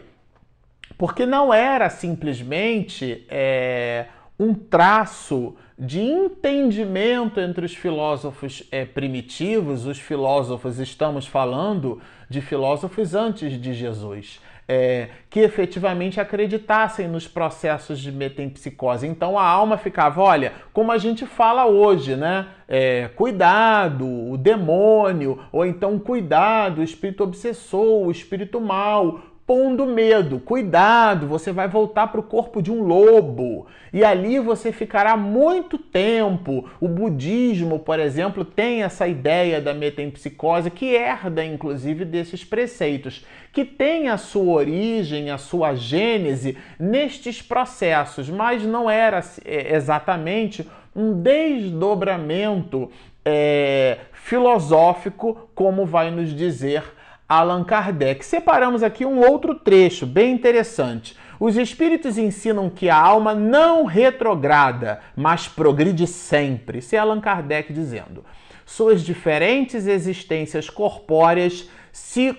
Porque 0.97 1.25
não 1.25 1.53
era 1.53 1.89
simplesmente 1.89 3.25
é, 3.29 4.07
um 4.37 4.53
traço 4.53 5.55
de 5.77 6.01
entendimento 6.01 7.39
entre 7.39 7.65
os 7.65 7.73
filósofos 7.73 8.63
é, 8.69 8.83
primitivos, 8.83 9.85
os 9.85 9.97
filósofos, 9.97 10.77
estamos 10.77 11.25
falando 11.25 12.01
de 12.29 12.41
filósofos 12.41 13.15
antes 13.15 13.59
de 13.59 13.73
Jesus 13.73 14.41
é, 14.69 15.09
que 15.31 15.39
efetivamente 15.39 16.21
acreditassem 16.21 17.07
nos 17.07 17.27
processos 17.27 17.99
de 17.99 18.11
metempsicose. 18.11 19.07
Então 19.07 19.37
a 19.37 19.43
alma 19.43 19.77
ficava, 19.77 20.21
olha, 20.21 20.53
como 20.71 20.91
a 20.91 20.97
gente 20.99 21.25
fala 21.25 21.65
hoje, 21.65 22.15
né? 22.15 22.47
É, 22.67 23.09
cuidado, 23.15 24.05
o 24.05 24.37
demônio, 24.37 25.39
ou 25.51 25.65
então 25.65 25.97
cuidado, 25.97 26.81
o 26.81 26.83
espírito 26.83 27.23
obsessor, 27.23 28.05
o 28.05 28.11
espírito 28.11 28.61
mal, 28.61 29.19
pondo 29.49 29.87
medo. 29.87 30.39
Cuidado, 30.39 31.25
você 31.25 31.51
vai 31.51 31.67
voltar 31.67 32.05
para 32.05 32.19
o 32.19 32.23
corpo 32.23 32.61
de 32.61 32.71
um 32.71 32.83
lobo 32.83 33.65
e 33.91 34.03
ali 34.03 34.37
você 34.37 34.71
ficará 34.71 35.17
muito 35.17 35.75
tempo. 35.75 36.69
O 36.79 36.87
budismo, 36.87 37.79
por 37.79 37.99
exemplo, 37.99 38.45
tem 38.45 38.83
essa 38.83 39.07
ideia 39.07 39.59
da 39.59 39.73
metempsicose 39.73 40.69
que 40.69 40.93
herda 40.93 41.43
inclusive 41.43 42.05
desses 42.05 42.45
preceitos, 42.45 43.25
que 43.51 43.65
tem 43.65 44.09
a 44.09 44.17
sua 44.17 44.53
origem, 44.53 45.31
a 45.31 45.39
sua 45.39 45.73
gênese 45.73 46.55
nestes 46.79 47.41
processos, 47.41 48.29
mas 48.29 48.61
não 48.61 48.87
era 48.87 49.19
é, 49.43 49.73
exatamente 49.75 50.69
um 50.95 51.23
desdobramento 51.23 52.91
é, 53.25 53.97
filosófico, 54.13 55.49
como 55.55 55.87
vai 55.87 56.11
nos 56.11 56.35
dizer 56.35 56.98
Allan 57.29 57.63
Kardec. 57.63 58.25
Separamos 58.25 58.81
aqui 58.81 59.05
um 59.05 59.19
outro 59.19 59.53
trecho 59.53 60.07
bem 60.07 60.33
interessante. 60.33 61.15
Os 61.39 61.55
espíritos 61.55 62.17
ensinam 62.17 62.71
que 62.71 62.89
a 62.89 62.97
alma 62.97 63.35
não 63.35 63.85
retrograda, 63.85 64.99
mas 65.15 65.47
progride 65.47 66.07
sempre. 66.07 66.79
Isso 66.79 66.95
é 66.95 66.97
Allan 66.97 67.21
Kardec 67.21 67.71
dizendo. 67.71 68.25
Suas 68.65 69.03
diferentes 69.03 69.85
existências 69.85 70.71
corpóreas 70.71 71.69
se 71.91 72.35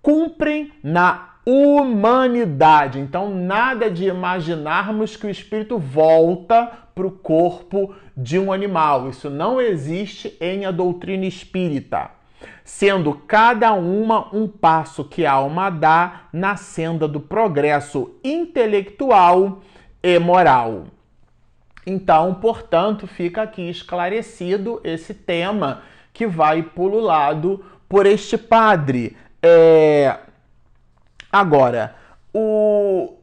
cumprem 0.00 0.72
na 0.82 1.34
humanidade. 1.44 2.98
Então, 2.98 3.34
nada 3.34 3.90
de 3.90 4.06
imaginarmos 4.06 5.14
que 5.14 5.26
o 5.26 5.30
espírito 5.30 5.78
volta 5.78 6.70
para 6.94 7.06
o 7.06 7.10
corpo 7.10 7.94
de 8.16 8.38
um 8.38 8.50
animal. 8.50 9.10
Isso 9.10 9.28
não 9.28 9.60
existe 9.60 10.36
em 10.40 10.64
a 10.64 10.70
doutrina 10.70 11.26
espírita 11.26 12.21
sendo 12.64 13.14
cada 13.14 13.72
uma 13.72 14.34
um 14.34 14.46
passo 14.48 15.04
que 15.04 15.26
a 15.26 15.32
alma 15.32 15.70
dá 15.70 16.22
na 16.32 16.56
senda 16.56 17.06
do 17.08 17.20
progresso 17.20 18.14
intelectual 18.22 19.60
e 20.02 20.18
moral. 20.18 20.84
Então, 21.86 22.34
portanto, 22.34 23.06
fica 23.06 23.42
aqui 23.42 23.68
esclarecido 23.68 24.80
esse 24.84 25.14
tema 25.14 25.82
que 26.12 26.26
vai 26.26 26.62
pululado 26.62 27.64
por 27.88 28.06
este 28.06 28.38
padre. 28.38 29.16
É... 29.42 30.16
Agora, 31.30 31.96
o... 32.32 33.18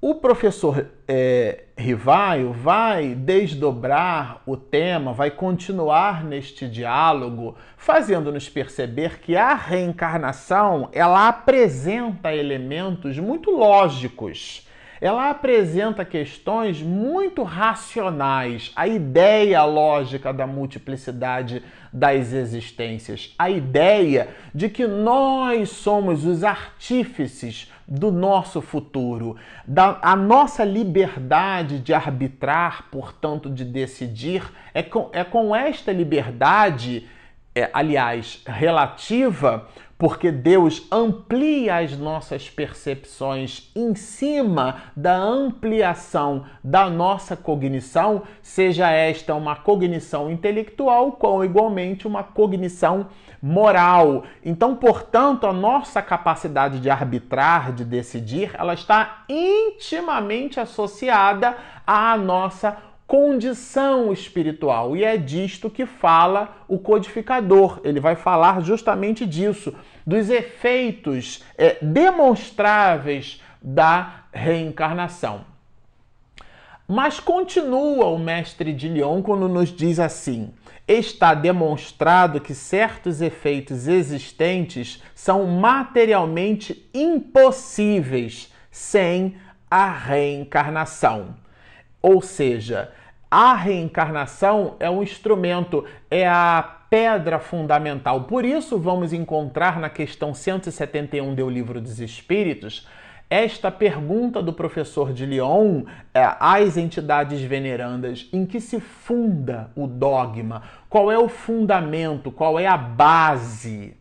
o 0.00 0.14
professor 0.14 0.86
é, 1.08 1.64
Rivaio 1.76 2.52
vai 2.52 3.16
desdobrar 3.16 4.42
o 4.46 4.56
tema, 4.56 5.12
vai 5.12 5.28
continuar 5.28 6.22
neste 6.22 6.68
diálogo, 6.68 7.56
fazendo-nos 7.76 8.48
perceber 8.48 9.18
que 9.18 9.36
a 9.36 9.54
reencarnação 9.54 10.88
ela 10.92 11.26
apresenta 11.26 12.32
elementos 12.32 13.18
muito 13.18 13.50
lógicos. 13.50 14.68
Ela 15.00 15.30
apresenta 15.30 16.04
questões 16.04 16.80
muito 16.80 17.42
racionais, 17.42 18.72
a 18.74 18.86
ideia 18.86 19.64
lógica 19.64 20.32
da 20.32 20.46
multiplicidade 20.46 21.62
das 21.92 22.32
existências, 22.32 23.34
a 23.38 23.48
ideia 23.48 24.28
de 24.54 24.68
que 24.68 24.86
nós 24.86 25.70
somos 25.70 26.24
os 26.24 26.42
artífices 26.42 27.70
do 27.88 28.12
nosso 28.12 28.60
futuro, 28.60 29.36
da, 29.66 29.98
a 30.02 30.14
nossa 30.14 30.62
liberdade 30.62 31.78
de 31.78 31.94
arbitrar, 31.94 32.84
portanto, 32.90 33.48
de 33.48 33.64
decidir, 33.64 34.42
é 34.74 34.82
com, 34.82 35.08
é 35.12 35.24
com 35.24 35.56
esta 35.56 35.90
liberdade, 35.90 37.08
é, 37.54 37.70
aliás, 37.72 38.42
relativa, 38.46 39.66
porque 39.98 40.30
Deus 40.30 40.86
amplia 40.92 41.78
as 41.78 41.98
nossas 41.98 42.48
percepções 42.48 43.68
em 43.74 43.96
cima 43.96 44.84
da 44.94 45.16
ampliação 45.16 46.46
da 46.62 46.88
nossa 46.88 47.36
cognição, 47.36 48.22
seja 48.40 48.88
esta 48.90 49.34
uma 49.34 49.56
cognição 49.56 50.30
intelectual 50.30 51.12
como 51.12 51.44
igualmente 51.44 52.06
uma 52.06 52.22
cognição 52.22 53.08
moral. 53.42 54.22
Então, 54.44 54.76
portanto, 54.76 55.46
a 55.46 55.52
nossa 55.52 56.00
capacidade 56.00 56.78
de 56.78 56.88
arbitrar, 56.88 57.72
de 57.72 57.84
decidir, 57.84 58.52
ela 58.54 58.74
está 58.74 59.24
intimamente 59.28 60.60
associada 60.60 61.56
à 61.84 62.16
nossa 62.16 62.87
condição 63.08 64.12
espiritual. 64.12 64.94
E 64.94 65.02
é 65.02 65.16
disto 65.16 65.70
que 65.70 65.86
fala 65.86 66.64
o 66.68 66.78
codificador. 66.78 67.80
Ele 67.82 67.98
vai 67.98 68.14
falar 68.14 68.60
justamente 68.62 69.26
disso, 69.26 69.74
dos 70.06 70.28
efeitos 70.28 71.42
é, 71.56 71.78
demonstráveis 71.82 73.42
da 73.62 74.24
reencarnação. 74.30 75.46
Mas 76.86 77.18
continua 77.18 78.06
o 78.06 78.18
mestre 78.18 78.72
de 78.72 78.88
Lyon 78.88 79.22
quando 79.22 79.48
nos 79.48 79.74
diz 79.74 79.98
assim: 79.98 80.52
está 80.86 81.32
demonstrado 81.32 82.40
que 82.40 82.54
certos 82.54 83.22
efeitos 83.22 83.88
existentes 83.88 85.02
são 85.14 85.46
materialmente 85.46 86.88
impossíveis 86.92 88.52
sem 88.70 89.36
a 89.70 89.90
reencarnação. 89.90 91.36
Ou 92.00 92.22
seja, 92.22 92.92
a 93.30 93.54
reencarnação 93.54 94.76
é 94.80 94.88
um 94.88 95.02
instrumento, 95.02 95.84
é 96.10 96.26
a 96.26 96.76
pedra 96.88 97.38
fundamental. 97.38 98.22
Por 98.22 98.44
isso, 98.44 98.78
vamos 98.78 99.12
encontrar 99.12 99.78
na 99.78 99.90
questão 99.90 100.32
171 100.32 101.34
do 101.34 101.48
Livro 101.48 101.80
dos 101.80 102.00
Espíritos 102.00 102.86
esta 103.30 103.70
pergunta 103.70 104.42
do 104.42 104.54
professor 104.54 105.12
de 105.12 105.26
Lyon 105.26 105.84
é, 106.14 106.34
às 106.40 106.78
entidades 106.78 107.42
venerandas: 107.42 108.26
em 108.32 108.46
que 108.46 108.60
se 108.60 108.80
funda 108.80 109.70
o 109.76 109.86
dogma? 109.86 110.62
Qual 110.88 111.12
é 111.12 111.18
o 111.18 111.28
fundamento? 111.28 112.32
Qual 112.32 112.58
é 112.58 112.66
a 112.66 112.78
base 112.78 113.94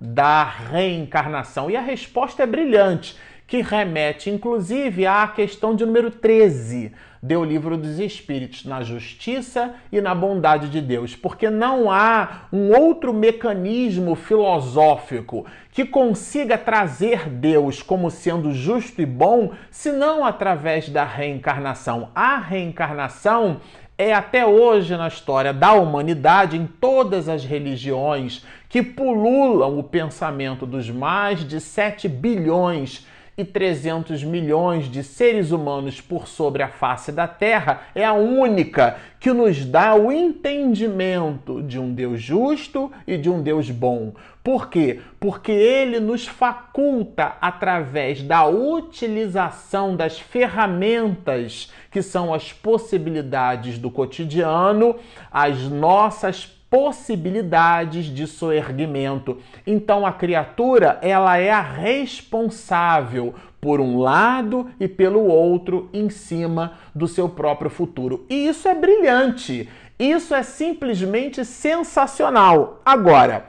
da 0.00 0.44
reencarnação? 0.44 1.68
E 1.68 1.76
a 1.76 1.80
resposta 1.80 2.44
é 2.44 2.46
brilhante 2.46 3.16
que 3.48 3.62
remete 3.62 4.30
inclusive 4.30 5.06
à 5.06 5.26
questão 5.26 5.74
de 5.74 5.84
número 5.84 6.10
13 6.10 6.92
do 7.22 7.44
Livro 7.44 7.76
dos 7.76 7.98
Espíritos, 7.98 8.64
na 8.64 8.82
justiça 8.82 9.74
e 9.90 10.00
na 10.00 10.14
bondade 10.14 10.68
de 10.68 10.80
Deus, 10.80 11.16
porque 11.16 11.50
não 11.50 11.90
há 11.90 12.42
um 12.52 12.76
outro 12.76 13.12
mecanismo 13.12 14.14
filosófico 14.14 15.44
que 15.72 15.84
consiga 15.84 16.56
trazer 16.56 17.28
Deus 17.28 17.82
como 17.82 18.10
sendo 18.10 18.52
justo 18.52 19.02
e 19.02 19.06
bom, 19.06 19.52
senão 19.70 20.24
através 20.24 20.88
da 20.88 21.04
reencarnação. 21.04 22.10
A 22.14 22.38
reencarnação 22.38 23.60
é 23.96 24.14
até 24.14 24.46
hoje 24.46 24.96
na 24.96 25.08
história 25.08 25.52
da 25.52 25.72
humanidade, 25.72 26.56
em 26.56 26.66
todas 26.66 27.28
as 27.28 27.44
religiões 27.44 28.44
que 28.68 28.80
pululam 28.80 29.76
o 29.76 29.82
pensamento 29.82 30.64
dos 30.64 30.88
mais 30.88 31.46
de 31.46 31.60
7 31.60 32.08
bilhões 32.08 33.04
e 33.38 33.44
300 33.44 34.24
milhões 34.24 34.90
de 34.90 35.04
seres 35.04 35.52
humanos 35.52 36.00
por 36.00 36.26
sobre 36.26 36.60
a 36.60 36.68
face 36.68 37.12
da 37.12 37.28
Terra 37.28 37.82
é 37.94 38.04
a 38.04 38.12
única 38.12 38.96
que 39.20 39.32
nos 39.32 39.64
dá 39.64 39.94
o 39.94 40.10
entendimento 40.10 41.62
de 41.62 41.78
um 41.78 41.94
Deus 41.94 42.20
justo 42.20 42.90
e 43.06 43.16
de 43.16 43.30
um 43.30 43.40
Deus 43.40 43.70
bom. 43.70 44.12
Por 44.42 44.68
quê? 44.68 45.00
Porque 45.20 45.52
ele 45.52 46.00
nos 46.00 46.26
faculta, 46.26 47.36
através 47.40 48.22
da 48.22 48.46
utilização 48.46 49.94
das 49.94 50.18
ferramentas 50.18 51.72
que 51.92 52.02
são 52.02 52.34
as 52.34 52.52
possibilidades 52.52 53.78
do 53.78 53.90
cotidiano, 53.90 54.96
as 55.30 55.62
nossas 55.62 56.57
possibilidades 56.70 58.06
de 58.06 58.26
soerguimento. 58.26 59.38
Então 59.66 60.06
a 60.06 60.12
criatura, 60.12 60.98
ela 61.02 61.38
é 61.38 61.50
a 61.50 61.60
responsável 61.60 63.34
por 63.60 63.80
um 63.80 63.98
lado 63.98 64.70
e 64.78 64.86
pelo 64.86 65.24
outro 65.24 65.88
em 65.92 66.08
cima 66.10 66.74
do 66.94 67.08
seu 67.08 67.28
próprio 67.28 67.70
futuro. 67.70 68.24
E 68.28 68.46
isso 68.46 68.68
é 68.68 68.74
brilhante. 68.74 69.68
Isso 69.98 70.34
é 70.34 70.42
simplesmente 70.42 71.44
sensacional. 71.44 72.80
Agora, 72.84 73.46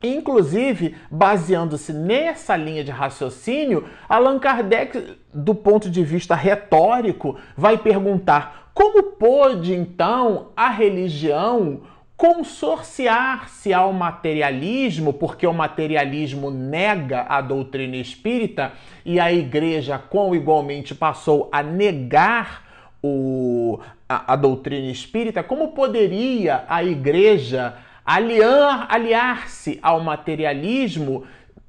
Inclusive, 0.00 0.94
baseando-se 1.10 1.92
nessa 1.92 2.56
linha 2.56 2.84
de 2.84 2.90
raciocínio, 2.92 3.84
Allan 4.08 4.38
Kardec, 4.38 5.18
do 5.34 5.56
ponto 5.56 5.90
de 5.90 6.04
vista 6.04 6.36
retórico, 6.36 7.36
vai 7.56 7.76
perguntar 7.76 8.70
como 8.72 9.02
pôde 9.02 9.74
então 9.74 10.50
a 10.56 10.68
religião 10.68 11.80
consorciar-se 12.18 13.72
ao 13.72 13.92
materialismo, 13.92 15.12
porque 15.12 15.46
o 15.46 15.54
materialismo 15.54 16.50
nega 16.50 17.24
a 17.28 17.40
doutrina 17.40 17.96
espírita 17.96 18.72
e 19.04 19.20
a 19.20 19.32
igreja, 19.32 19.98
com 19.98 20.34
igualmente, 20.34 20.96
passou 20.96 21.48
a 21.52 21.62
negar 21.62 22.64
o, 23.00 23.78
a, 24.08 24.32
a 24.32 24.36
doutrina 24.36 24.90
espírita, 24.90 25.44
como 25.44 25.68
poderia 25.68 26.64
a 26.68 26.82
igreja 26.82 27.76
aliar, 28.04 28.88
aliar-se 28.90 29.78
ao 29.80 30.00
materialismo 30.00 31.24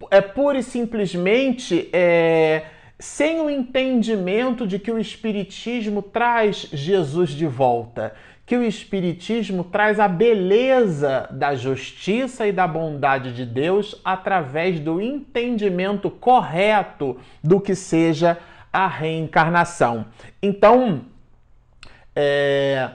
é 0.10 0.20
pura 0.20 0.58
e 0.58 0.64
simplesmente 0.64 1.90
é, 1.94 2.64
sem 2.98 3.40
o 3.40 3.50
entendimento 3.50 4.68
de 4.68 4.78
que 4.80 4.92
o 4.92 5.00
Espiritismo 5.00 6.02
traz 6.02 6.68
Jesus 6.72 7.30
de 7.30 7.46
volta, 7.46 8.14
que 8.50 8.58
o 8.58 8.64
Espiritismo 8.64 9.64
traz 9.64 10.00
a 10.00 10.08
beleza 10.08 11.30
da 11.30 11.54
justiça 11.54 12.48
e 12.48 12.52
da 12.52 12.66
bondade 12.66 13.32
de 13.32 13.46
Deus 13.46 14.02
através 14.04 14.80
do 14.80 15.00
entendimento 15.00 16.10
correto 16.10 17.16
do 17.44 17.62
que 17.62 17.76
seja 17.76 18.40
a 18.74 18.88
reencarnação. 18.88 20.08
Então, 20.42 21.02
é, 22.16 22.90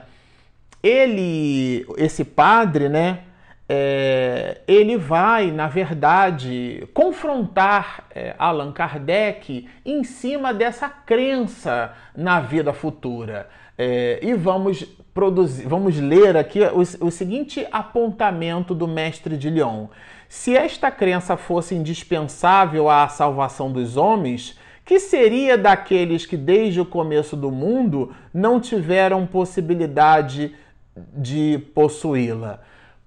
ele, 0.83 1.85
esse 1.95 2.25
padre, 2.25 2.89
né? 2.89 3.19
É, 3.67 4.61
ele 4.67 4.95
vai, 4.95 5.49
na 5.51 5.67
verdade, 5.67 6.87
confrontar 6.93 8.05
é, 8.13 8.35
Allan 8.37 8.71
Kardec 8.71 9.67
em 9.83 10.03
cima 10.03 10.53
dessa 10.53 10.87
crença 10.87 11.91
na 12.15 12.39
vida 12.39 12.71
futura. 12.73 13.49
É, 13.77 14.19
e 14.21 14.33
vamos 14.35 14.83
produzir, 15.13 15.67
vamos 15.67 15.99
ler 15.99 16.37
aqui 16.37 16.59
o, 16.61 17.07
o 17.07 17.11
seguinte 17.11 17.67
apontamento 17.71 18.75
do 18.75 18.87
mestre 18.87 19.35
de 19.35 19.49
Lyon. 19.49 19.87
Se 20.29 20.55
esta 20.55 20.91
crença 20.91 21.35
fosse 21.35 21.73
indispensável 21.73 22.89
à 22.89 23.07
salvação 23.07 23.71
dos 23.71 23.97
homens, 23.97 24.59
que 24.85 24.99
seria 24.99 25.57
daqueles 25.57 26.25
que 26.25 26.37
desde 26.37 26.79
o 26.79 26.85
começo 26.85 27.35
do 27.35 27.49
mundo 27.49 28.13
não 28.31 28.59
tiveram 28.59 29.25
possibilidade 29.25 30.53
de 30.95 31.57
possuí-la? 31.73 32.61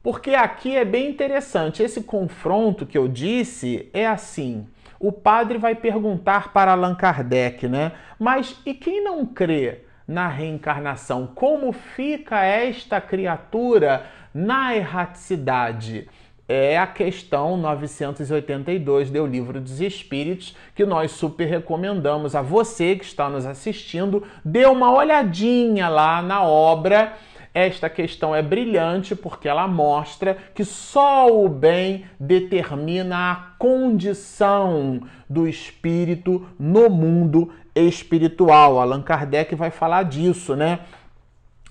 Porque 0.09 0.35
aqui 0.35 0.75
é 0.75 0.87
bem 0.87 1.11
interessante. 1.11 1.83
Esse 1.83 2.01
confronto 2.01 2.87
que 2.87 2.97
eu 2.97 3.07
disse 3.07 3.91
é 3.93 4.07
assim. 4.07 4.67
O 4.99 5.13
padre 5.13 5.59
vai 5.59 5.75
perguntar 5.75 6.51
para 6.51 6.73
Allan 6.73 6.95
Kardec, 6.95 7.69
né? 7.69 7.93
Mas 8.19 8.57
e 8.65 8.73
quem 8.73 9.05
não 9.05 9.27
crê? 9.27 9.83
na 10.09 10.27
reencarnação. 10.27 11.27
Como 11.35 11.71
fica 11.71 12.43
esta 12.43 12.99
criatura 12.99 14.07
na 14.33 14.75
erraticidade? 14.75 16.09
é 16.49 16.79
a 16.79 16.87
questão 16.87 17.59
982 17.59 19.11
do 19.11 19.27
Livro 19.27 19.61
dos 19.61 19.83
Espíritos, 19.83 20.57
que 20.75 20.87
nós 20.87 21.11
super 21.11 21.45
recomendamos 21.45 22.35
a 22.35 22.41
você 22.41 22.97
que 22.97 23.05
está 23.05 23.29
nos 23.29 23.45
assistindo, 23.45 24.27
dê 24.43 24.65
uma 24.65 24.91
olhadinha 24.91 25.91
lá 25.91 26.23
na 26.23 26.43
obra. 26.43 27.13
Esta 27.53 27.89
questão 27.89 28.35
é 28.35 28.43
brilhante 28.43 29.17
porque 29.17 29.49
ela 29.49 29.67
mostra 29.67 30.37
que 30.55 30.65
só 30.65 31.27
o 31.29 31.49
bem 31.49 32.05
determina 32.21 33.33
a 33.33 33.37
condição 33.59 35.01
do 35.29 35.47
espírito 35.49 36.47
no 36.59 36.89
mundo 36.89 37.53
espiritual. 37.75 38.79
Allan 38.79 39.03
Kardec 39.03 39.55
vai 39.55 39.71
falar 39.71 40.05
disso, 40.05 40.55
né? 40.55 40.81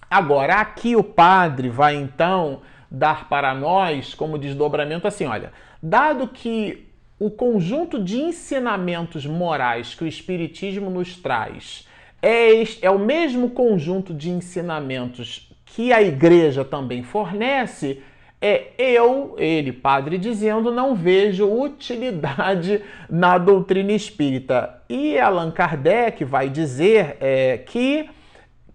Agora, 0.09 0.55
aqui 0.55 0.95
o 0.95 1.03
padre 1.03 1.69
vai 1.69 1.95
então 1.95 2.61
dar 2.89 3.27
para 3.27 3.53
nós 3.53 4.13
como 4.13 4.37
desdobramento 4.37 5.07
assim: 5.07 5.25
olha, 5.25 5.51
dado 5.81 6.27
que 6.27 6.87
o 7.19 7.29
conjunto 7.29 8.01
de 8.01 8.17
ensinamentos 8.19 9.25
morais 9.25 9.95
que 9.95 10.03
o 10.03 10.07
Espiritismo 10.07 10.89
nos 10.89 11.17
traz 11.17 11.87
é, 12.21 12.63
é 12.81 12.89
o 12.89 12.99
mesmo 12.99 13.49
conjunto 13.49 14.13
de 14.13 14.29
ensinamentos 14.29 15.46
que 15.67 15.93
a 15.93 16.01
igreja 16.01 16.65
também 16.65 17.03
fornece, 17.03 18.01
é 18.41 18.71
eu, 18.77 19.35
ele, 19.37 19.71
padre, 19.71 20.17
dizendo, 20.17 20.71
não 20.71 20.93
vejo 20.93 21.47
utilidade 21.47 22.81
na 23.09 23.37
doutrina 23.37 23.91
espírita. 23.91 24.81
E 24.89 25.17
Allan 25.17 25.51
Kardec 25.51 26.23
vai 26.23 26.49
dizer 26.49 27.17
é, 27.19 27.57
que 27.57 28.09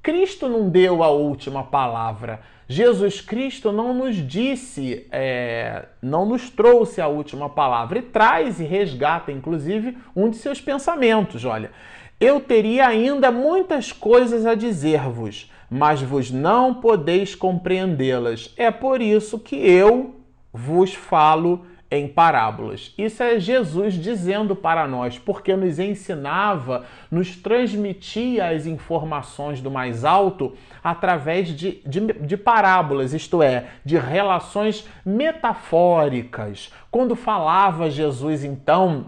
Cristo 0.02 0.48
não 0.48 0.68
deu 0.68 1.02
a 1.02 1.10
última 1.10 1.62
palavra. 1.62 2.40
Jesus 2.68 3.20
Cristo 3.20 3.70
não 3.70 3.92
nos 3.92 4.16
disse, 4.16 5.06
é, 5.12 5.84
não 6.00 6.24
nos 6.24 6.48
trouxe 6.48 7.00
a 7.00 7.06
última 7.06 7.48
palavra 7.48 7.98
e 7.98 8.02
traz 8.02 8.60
e 8.60 8.64
resgata, 8.64 9.30
inclusive, 9.30 9.96
um 10.16 10.30
de 10.30 10.36
seus 10.36 10.60
pensamentos. 10.60 11.44
Olha, 11.44 11.70
eu 12.18 12.40
teria 12.40 12.86
ainda 12.86 13.30
muitas 13.30 13.92
coisas 13.92 14.46
a 14.46 14.54
dizer-vos, 14.54 15.50
mas 15.72 16.02
vos 16.02 16.30
não 16.30 16.74
podeis 16.74 17.34
compreendê-las. 17.34 18.52
É 18.58 18.70
por 18.70 19.00
isso 19.00 19.38
que 19.38 19.56
eu 19.56 20.16
vos 20.52 20.92
falo 20.92 21.64
em 21.90 22.06
parábolas. 22.06 22.92
Isso 22.98 23.22
é 23.22 23.40
Jesus 23.40 23.94
dizendo 23.94 24.54
para 24.54 24.86
nós, 24.86 25.18
porque 25.18 25.56
nos 25.56 25.78
ensinava, 25.78 26.84
nos 27.10 27.36
transmitia 27.36 28.48
as 28.48 28.66
informações 28.66 29.62
do 29.62 29.70
mais 29.70 30.04
alto 30.04 30.52
através 30.84 31.48
de, 31.48 31.80
de, 31.86 32.00
de, 32.00 32.36
parábolas, 32.36 33.14
isto 33.14 33.42
é, 33.42 33.68
de 33.82 33.96
relações 33.96 34.86
metafóricas. 35.06 36.70
Quando 36.90 37.16
falava 37.16 37.90
Jesus, 37.90 38.44
então, 38.44 39.06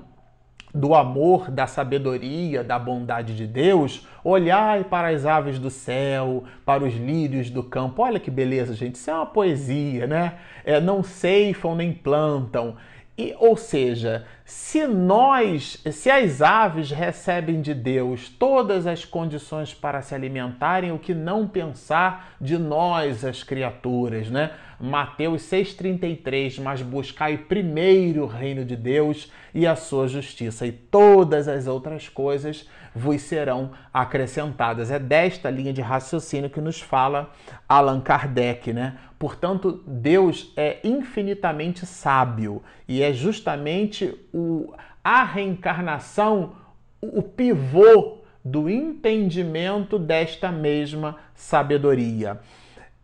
do 0.75 0.93
amor, 0.93 1.53
da 1.53 1.69
sabedoria, 1.69 2.65
da 2.65 2.79
bondade 2.79 3.37
de 3.37 3.47
Deus, 3.47 4.09
olhai 4.25 4.83
para 4.83 5.09
as 5.09 5.25
aves 5.25 5.59
do 5.59 5.71
céu, 5.71 6.43
para 6.67 6.83
os 6.83 6.95
lírios 6.95 7.49
do 7.49 7.63
campo. 7.63 8.03
Olha 8.03 8.19
que 8.19 8.31
beleza, 8.31 8.75
gente. 8.75 8.97
Isso 8.97 9.09
é 9.09 9.15
uma 9.15 9.27
poesia, 9.27 10.09
né? 10.09 10.35
É, 10.65 10.81
não 10.81 11.05
ceifam 11.05 11.77
nem 11.77 11.93
plantam. 11.93 12.75
E, 13.17 13.33
ou 13.39 13.57
seja, 13.57 14.25
se 14.45 14.87
nós, 14.87 15.83
se 15.91 16.11
as 16.11 16.43
aves 16.43 16.91
recebem 16.91 17.63
de 17.63 17.73
Deus 17.73 18.29
todas 18.29 18.87
as 18.87 19.03
condições 19.03 19.73
para 19.73 20.03
se 20.03 20.15
alimentarem, 20.15 20.93
o 20.93 20.99
que 20.99 21.15
não 21.15 21.49
pensar 21.49 22.37
de 22.39 22.59
nós, 22.59 23.25
as 23.25 23.43
criaturas, 23.43 24.29
né? 24.29 24.51
Mateus 24.79 25.43
6,33, 25.43 26.61
mas 26.61 26.83
buscai 26.83 27.39
primeiro 27.39 28.25
o 28.25 28.27
reino 28.27 28.67
de 28.67 28.77
Deus 28.77 29.33
e 29.55 29.67
a 29.67 29.75
sua 29.77 30.09
justiça, 30.09 30.67
e 30.67 30.73
todas 30.73 31.49
as 31.49 31.67
outras 31.67 32.09
coisas 32.09 32.69
vos 32.95 33.23
serão 33.23 33.73
acrescentadas. 33.93 34.91
É 34.91 34.99
desta 34.99 35.51
linha 35.51 35.73
de 35.73 35.81
raciocínio 35.81 36.51
que 36.51 36.61
nos 36.61 36.81
fala 36.81 37.33
Allan 37.69 38.01
Kardec, 38.01 38.73
né? 38.73 38.99
Portanto, 39.19 39.83
Deus 39.87 40.53
é 40.57 40.79
infinitamente 40.85 41.87
sábio 41.87 42.63
e 42.87 43.03
é 43.03 43.13
justamente 43.13 44.15
o, 44.35 44.75
a 45.03 45.23
reencarnação 45.23 46.53
o 47.01 47.23
pivô 47.23 48.19
do 48.45 48.69
entendimento 48.69 49.99
desta 49.99 50.51
mesma 50.51 51.17
sabedoria. 51.35 52.41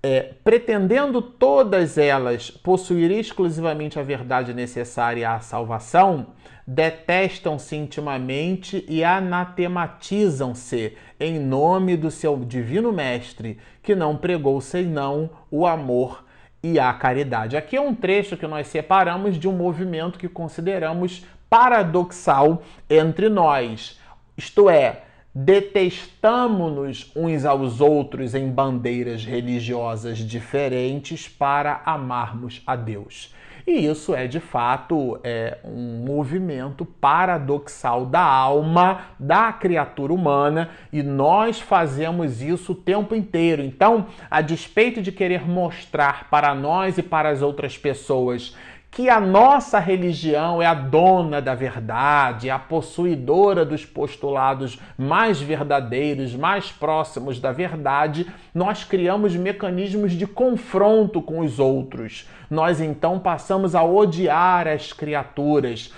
É, 0.03 0.33
pretendendo 0.43 1.21
todas 1.21 1.99
elas 1.99 2.51
possuir 2.51 3.11
exclusivamente 3.11 3.99
a 3.99 4.03
verdade 4.03 4.55
necessária 4.55 5.31
à 5.31 5.41
salvação, 5.41 6.29
detestam-se 6.67 7.77
intimamente 7.77 8.85
e 8.89 9.05
anatematizam-se 9.05 10.97
em 11.19 11.39
nome 11.39 11.97
do 11.97 12.11
seu 12.11 12.39
divino 12.39 12.93
mestre, 12.93 13.59
que 13.83 13.95
não 13.95 14.17
pregou 14.17 14.61
senão 14.61 15.31
o 15.51 15.67
amor 15.67 16.25
e 16.63 16.79
a 16.79 16.93
caridade. 16.93 17.57
Aqui 17.57 17.77
é 17.77 17.81
um 17.81 17.95
trecho 17.95 18.37
que 18.37 18.47
nós 18.47 18.67
separamos 18.67 19.39
de 19.39 19.49
um 19.49 19.53
movimento 19.53 20.19
que 20.19 20.29
consideramos 20.29 21.25
paradoxal 21.49 22.63
entre 22.89 23.29
nós, 23.29 23.99
isto 24.37 24.71
é, 24.71 25.03
detestamos-nos 25.35 27.13
uns 27.15 27.45
aos 27.45 27.81
outros 27.81 28.35
em 28.35 28.49
bandeiras 28.49 29.25
religiosas 29.25 30.19
diferentes 30.19 31.29
para 31.29 31.83
amarmos 31.85 32.63
a 32.67 32.75
Deus. 32.75 33.35
E 33.73 33.87
isso 33.87 34.17
é 34.17 34.27
de 34.27 34.41
fato 34.41 35.21
é, 35.23 35.59
um 35.65 36.05
movimento 36.05 36.85
paradoxal 36.85 38.05
da 38.05 38.21
alma 38.21 39.03
da 39.17 39.53
criatura 39.53 40.13
humana 40.13 40.71
e 40.93 41.05
nós 41.05 41.61
fazemos 41.61 42.43
isso 42.43 42.73
o 42.73 42.75
tempo 42.75 43.15
inteiro. 43.15 43.63
Então, 43.63 44.07
a 44.29 44.41
despeito 44.41 45.01
de 45.01 45.13
querer 45.13 45.49
mostrar 45.49 46.29
para 46.29 46.53
nós 46.53 46.99
e 46.99 47.03
para 47.05 47.29
as 47.29 47.43
outras 47.43 47.79
pessoas 47.79 48.57
que 48.91 49.09
a 49.09 49.21
nossa 49.21 49.79
religião 49.79 50.61
é 50.61 50.67
a 50.67 50.75
dona 50.75 51.41
da 51.41 51.55
verdade, 51.55 52.51
a 52.51 52.59
possuidora 52.59 53.65
dos 53.65 53.85
postulados 53.85 54.81
mais 54.99 55.41
verdadeiros, 55.41 56.35
mais 56.35 56.73
próximos 56.73 57.39
da 57.39 57.53
verdade, 57.53 58.27
nós 58.53 58.83
criamos 58.83 59.37
mecanismos 59.37 60.13
de 60.13 60.27
confronto 60.27 61.23
com 61.23 61.39
os 61.39 61.61
outros. 61.61 62.29
Nós 62.51 62.81
então 62.81 63.21
passamos 63.21 63.77
a 63.77 63.85
odiar 63.85 64.67
as 64.67 64.93
criaturas 64.93 65.93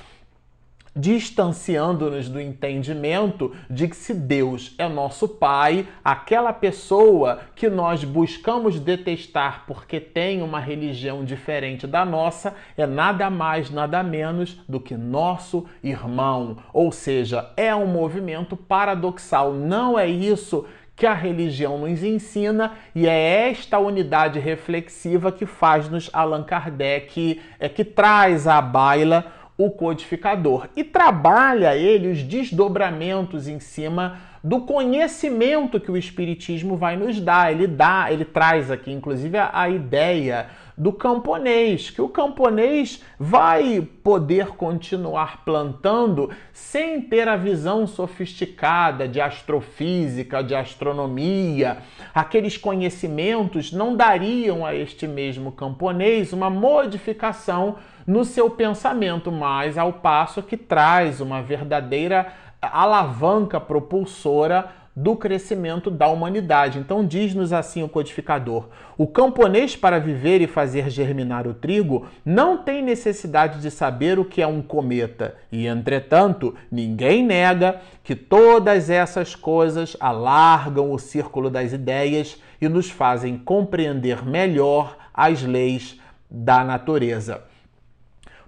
distanciando-nos 0.95 2.29
do 2.29 2.41
entendimento 2.41 3.53
de 3.69 3.89
que 3.89 3.97
se 3.97 4.13
Deus 4.13 4.75
é 4.79 4.89
nosso 4.89 5.27
Pai, 5.27 5.89
aquela 6.05 6.53
pessoa 6.53 7.41
que 7.55 7.69
nós 7.71 8.05
buscamos 8.05 8.79
detestar 8.79 9.65
porque 9.67 9.99
tem 9.99 10.43
uma 10.43 10.61
religião 10.61 11.25
diferente 11.25 11.87
da 11.87 12.05
nossa 12.05 12.55
é 12.77 12.87
nada 12.87 13.31
mais, 13.31 13.71
nada 13.71 14.03
menos 14.03 14.61
do 14.69 14.79
que 14.79 14.97
nosso 14.97 15.67
irmão. 15.83 16.59
Ou 16.73 16.93
seja, 16.93 17.51
é 17.57 17.75
um 17.75 17.87
movimento 17.87 18.57
paradoxal. 18.57 19.53
Não 19.53 19.99
é 19.99 20.07
isso 20.07 20.67
que 20.95 21.07
a 21.07 21.15
religião 21.15 21.79
nos 21.79 22.03
ensina 22.05 22.75
e 22.95 23.09
é 23.09 23.49
esta 23.51 23.79
unidade 23.79 24.39
reflexiva 24.39 25.33
que 25.33 25.47
faz-nos 25.47 26.11
Allan 26.13 26.45
Kardec, 26.45 27.41
é 27.59 27.69
que 27.69 27.85
traz 27.85 28.47
à 28.47 28.61
baila 28.61 29.33
o 29.57 29.71
codificador 29.71 30.69
e 30.75 30.83
trabalha 30.83 31.77
ele 31.77 32.09
os 32.09 32.23
desdobramentos 32.23 33.47
em 33.47 33.61
cima 33.61 34.19
do 34.43 34.63
conhecimento 34.63 35.79
que 35.79 35.91
o 35.91 35.97
espiritismo 35.97 36.77
vai 36.77 36.97
nos 36.97 37.21
dar. 37.21 37.53
Ele 37.53 37.67
dá, 37.67 38.11
ele 38.11 38.25
traz 38.25 38.71
aqui 38.71 38.91
inclusive 38.91 39.39
a, 39.39 39.51
a 39.53 39.69
ideia 39.69 40.49
do 40.77 40.93
camponês, 40.93 41.91
que 41.91 42.01
o 42.01 42.09
camponês 42.09 43.03
vai 43.19 43.87
poder 44.03 44.49
continuar 44.49 45.45
plantando 45.45 46.31
sem 46.53 47.01
ter 47.01 47.29
a 47.29 47.37
visão 47.37 47.87
sofisticada 47.87 49.07
de 49.07 49.21
astrofísica, 49.21 50.43
de 50.43 50.55
astronomia. 50.55 51.79
Aqueles 52.15 52.57
conhecimentos 52.57 53.71
não 53.71 53.95
dariam 53.95 54.65
a 54.65 54.75
este 54.75 55.07
mesmo 55.07 55.53
camponês 55.53 56.33
uma 56.33 56.49
modificação 56.49 57.77
no 58.07 58.25
seu 58.25 58.51
pensamento, 58.51 59.31
mas 59.31 59.79
ao 59.79 59.93
passo 59.93 60.43
que 60.43 60.57
traz 60.57 61.21
uma 61.21 61.43
verdadeira 61.43 62.33
alavanca 62.61 63.61
propulsora 63.61 64.83
do 64.95 65.17
crescimento 65.17 65.91
da 65.91 66.07
humanidade. 66.09 66.79
Então, 66.79 67.05
diz-nos 67.05 67.53
assim 67.53 67.83
o 67.83 67.89
codificador: 67.89 68.69
o 68.97 69.07
camponês, 69.07 69.75
para 69.75 69.99
viver 69.99 70.41
e 70.41 70.47
fazer 70.47 70.91
germinar 70.91 71.47
o 71.47 71.55
trigo, 71.55 72.07
não 72.25 72.59
tem 72.59 72.83
necessidade 72.83 73.61
de 73.61 73.71
saber 73.71 74.19
o 74.19 74.25
que 74.25 74.43
é 74.43 74.47
um 74.47 74.61
cometa, 74.61 75.35
e 75.51 75.67
entretanto, 75.67 76.55
ninguém 76.71 77.25
nega 77.25 77.81
que 78.05 78.15
todas 78.15 78.91
essas 78.91 79.35
coisas 79.35 79.97
alargam 79.99 80.93
o 80.93 80.99
círculo 80.99 81.49
das 81.49 81.73
ideias 81.73 82.41
e 82.61 82.69
nos 82.69 82.91
fazem 82.91 83.39
compreender 83.39 84.25
melhor 84.25 84.97
as 85.15 85.43
leis 85.43 85.99
da 86.31 86.65
natureza. 86.65 87.52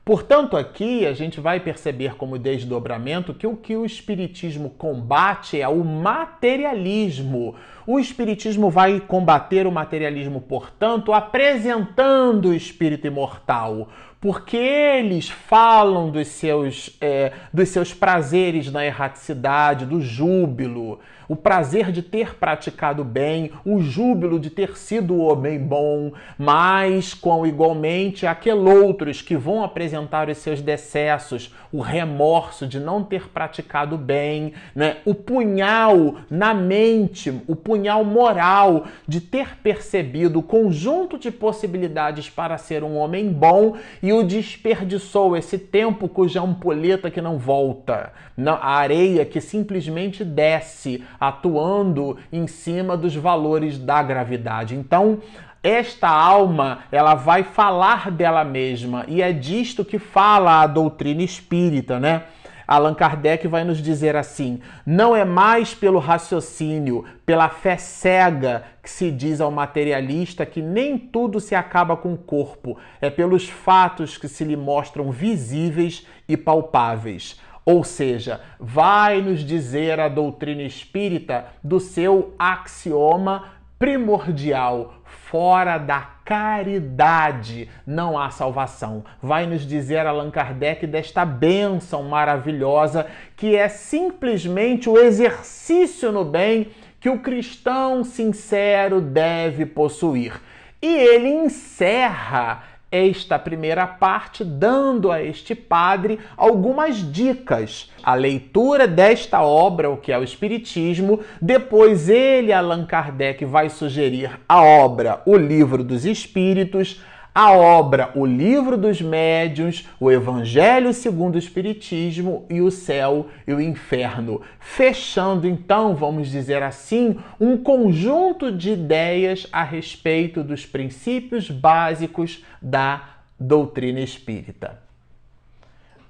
Portanto, 0.04 0.54
aqui 0.54 1.06
a 1.06 1.14
gente 1.14 1.40
vai 1.40 1.58
perceber 1.60 2.14
como 2.16 2.38
desdobramento 2.38 3.32
que 3.32 3.46
o 3.46 3.56
que 3.56 3.74
o 3.74 3.86
Espiritismo 3.86 4.68
combate 4.68 5.58
é 5.58 5.66
o 5.66 5.82
materialismo. 5.82 7.54
O 7.86 7.98
Espiritismo 7.98 8.68
vai 8.68 9.00
combater 9.00 9.66
o 9.66 9.72
materialismo, 9.72 10.42
portanto, 10.42 11.10
apresentando 11.14 12.50
o 12.50 12.54
espírito 12.54 13.06
imortal, 13.06 13.88
porque 14.20 14.58
eles 14.58 15.30
falam 15.30 16.10
dos 16.10 16.28
seus, 16.28 16.96
é, 17.00 17.32
dos 17.50 17.70
seus 17.70 17.94
prazeres 17.94 18.70
na 18.70 18.84
erraticidade, 18.84 19.86
do 19.86 20.02
júbilo, 20.02 20.98
o 21.28 21.36
prazer 21.36 21.90
de 21.90 22.02
ter 22.02 22.36
praticado 22.36 23.04
bem, 23.04 23.50
o 23.64 23.80
júbilo 23.80 24.38
de 24.38 24.50
ter 24.50 24.76
sido 24.76 25.14
o 25.14 25.24
homem 25.24 25.58
bom, 25.58 26.12
mas 26.38 27.14
com 27.14 27.46
igualmente 27.46 28.26
aqueles 28.26 29.22
que 29.22 29.36
vão 29.36 29.64
apresentar 29.64 30.28
os 30.28 30.38
seus 30.38 30.60
decessos, 30.60 31.54
o 31.72 31.80
remorso 31.80 32.66
de 32.66 32.78
não 32.78 33.02
ter 33.02 33.28
praticado 33.28 33.96
bem, 33.96 34.52
né? 34.74 34.98
o 35.04 35.14
punhal 35.14 36.16
na 36.30 36.54
mente, 36.54 37.42
o 37.48 37.56
punhal 37.56 38.04
moral 38.04 38.86
de 39.08 39.20
ter 39.20 39.56
percebido 39.58 40.38
o 40.38 40.42
conjunto 40.42 41.18
de 41.18 41.30
possibilidades 41.30 42.30
para 42.30 42.58
ser 42.58 42.84
um 42.84 42.96
homem 42.96 43.28
bom 43.28 43.76
e 44.02 44.12
o 44.12 44.22
desperdiçou 44.22 45.36
esse 45.36 45.58
tempo 45.58 46.08
cuja 46.08 46.40
ampulheta 46.40 47.10
que 47.10 47.20
não 47.20 47.38
volta, 47.38 48.12
a 48.46 48.76
areia 48.76 49.24
que 49.24 49.40
simplesmente 49.40 50.24
desce, 50.24 51.02
atuando 51.28 52.16
em 52.32 52.46
cima 52.46 52.96
dos 52.96 53.14
valores 53.14 53.78
da 53.78 54.02
gravidade. 54.02 54.74
Então, 54.74 55.20
esta 55.62 56.08
alma, 56.08 56.80
ela 56.92 57.14
vai 57.14 57.42
falar 57.42 58.10
dela 58.10 58.44
mesma 58.44 59.04
e 59.08 59.22
é 59.22 59.32
disto 59.32 59.84
que 59.84 59.98
fala 59.98 60.60
a 60.60 60.66
doutrina 60.66 61.22
espírita, 61.22 61.98
né? 61.98 62.24
Allan 62.66 62.94
Kardec 62.94 63.46
vai 63.46 63.64
nos 63.64 63.82
dizer 63.82 64.16
assim: 64.16 64.60
não 64.84 65.14
é 65.14 65.24
mais 65.24 65.74
pelo 65.74 65.98
raciocínio, 65.98 67.04
pela 67.24 67.48
fé 67.48 67.76
cega 67.76 68.64
que 68.82 68.90
se 68.90 69.10
diz 69.10 69.40
ao 69.40 69.50
materialista 69.50 70.44
que 70.44 70.60
nem 70.60 70.98
tudo 70.98 71.40
se 71.40 71.54
acaba 71.54 71.96
com 71.96 72.12
o 72.12 72.18
corpo, 72.18 72.78
é 73.00 73.08
pelos 73.08 73.48
fatos 73.48 74.18
que 74.18 74.28
se 74.28 74.44
lhe 74.44 74.56
mostram 74.56 75.10
visíveis 75.10 76.06
e 76.28 76.36
palpáveis. 76.36 77.40
Ou 77.64 77.82
seja, 77.82 78.40
vai 78.58 79.22
nos 79.22 79.40
dizer 79.40 79.98
a 79.98 80.08
doutrina 80.08 80.62
espírita 80.62 81.46
do 81.62 81.80
seu 81.80 82.34
axioma 82.38 83.52
primordial: 83.78 84.94
fora 85.04 85.78
da 85.78 86.00
caridade 86.24 87.68
não 87.86 88.18
há 88.18 88.30
salvação. 88.30 89.04
Vai 89.22 89.46
nos 89.46 89.66
dizer 89.66 90.06
Allan 90.06 90.30
Kardec 90.30 90.86
desta 90.86 91.24
bênção 91.24 92.02
maravilhosa 92.02 93.06
que 93.36 93.56
é 93.56 93.68
simplesmente 93.68 94.88
o 94.88 94.98
exercício 94.98 96.12
no 96.12 96.24
bem 96.24 96.68
que 97.00 97.10
o 97.10 97.18
cristão 97.18 98.02
sincero 98.04 99.00
deve 99.00 99.66
possuir. 99.66 100.40
E 100.80 100.86
ele 100.86 101.28
encerra 101.28 102.62
esta 102.94 103.38
primeira 103.38 103.86
parte, 103.86 104.44
dando 104.44 105.10
a 105.10 105.20
este 105.20 105.54
padre 105.54 106.20
algumas 106.36 107.10
dicas. 107.12 107.90
A 108.02 108.14
leitura 108.14 108.86
desta 108.86 109.42
obra, 109.42 109.90
o 109.90 109.96
que 109.96 110.12
é 110.12 110.18
o 110.18 110.22
Espiritismo, 110.22 111.20
depois 111.40 112.08
ele, 112.08 112.52
Allan 112.52 112.86
Kardec, 112.86 113.44
vai 113.44 113.68
sugerir 113.68 114.38
a 114.48 114.62
obra 114.62 115.22
O 115.26 115.36
Livro 115.36 115.82
dos 115.82 116.04
Espíritos 116.04 117.00
a 117.34 117.52
obra 117.52 118.12
O 118.14 118.24
Livro 118.24 118.76
dos 118.76 119.02
Médiuns, 119.02 119.88
O 119.98 120.08
Evangelho 120.08 120.92
segundo 120.94 121.34
o 121.34 121.38
Espiritismo 121.38 122.46
e 122.48 122.60
o 122.60 122.70
Céu 122.70 123.26
e 123.44 123.52
o 123.52 123.60
Inferno. 123.60 124.40
Fechando, 124.60 125.48
então, 125.48 125.96
vamos 125.96 126.28
dizer 126.28 126.62
assim, 126.62 127.18
um 127.40 127.56
conjunto 127.56 128.52
de 128.52 128.70
ideias 128.70 129.48
a 129.50 129.64
respeito 129.64 130.44
dos 130.44 130.64
princípios 130.64 131.50
básicos 131.50 132.44
da 132.62 133.02
doutrina 133.38 133.98
espírita. 133.98 134.84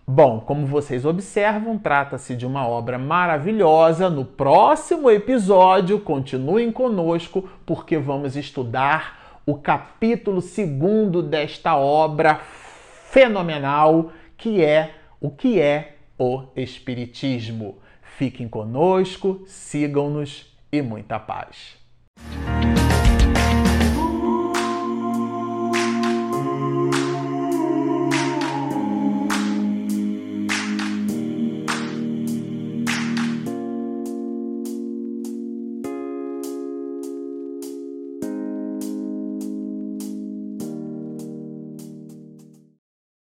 Bom, 0.07 0.41
como 0.41 0.67
vocês 0.67 1.07
observam, 1.07 1.79
trata-se 1.79 2.37
de 2.37 2.45
uma 2.45 2.69
obra 2.69 2.99
maravilhosa. 2.99 4.11
No 4.11 4.23
próximo 4.23 5.11
episódio, 5.11 5.99
continuem 5.99 6.71
conosco, 6.71 7.49
porque 7.65 7.97
vamos 7.97 8.37
estudar 8.37 9.24
o 9.47 9.57
capítulo 9.57 10.41
segundo 10.41 11.23
desta 11.23 11.77
obra 11.77 12.37
fenomenal 13.11 14.13
que 14.37 14.63
é 14.63 14.95
o 15.21 15.31
que 15.31 15.61
é 15.61 15.97
o 16.19 16.45
Espiritismo. 16.57 17.79
Fiquem 18.17 18.49
conosco, 18.49 19.43
sigam-nos 19.47 20.55
e 20.71 20.81
muita 20.81 21.19
paz. 21.19 21.77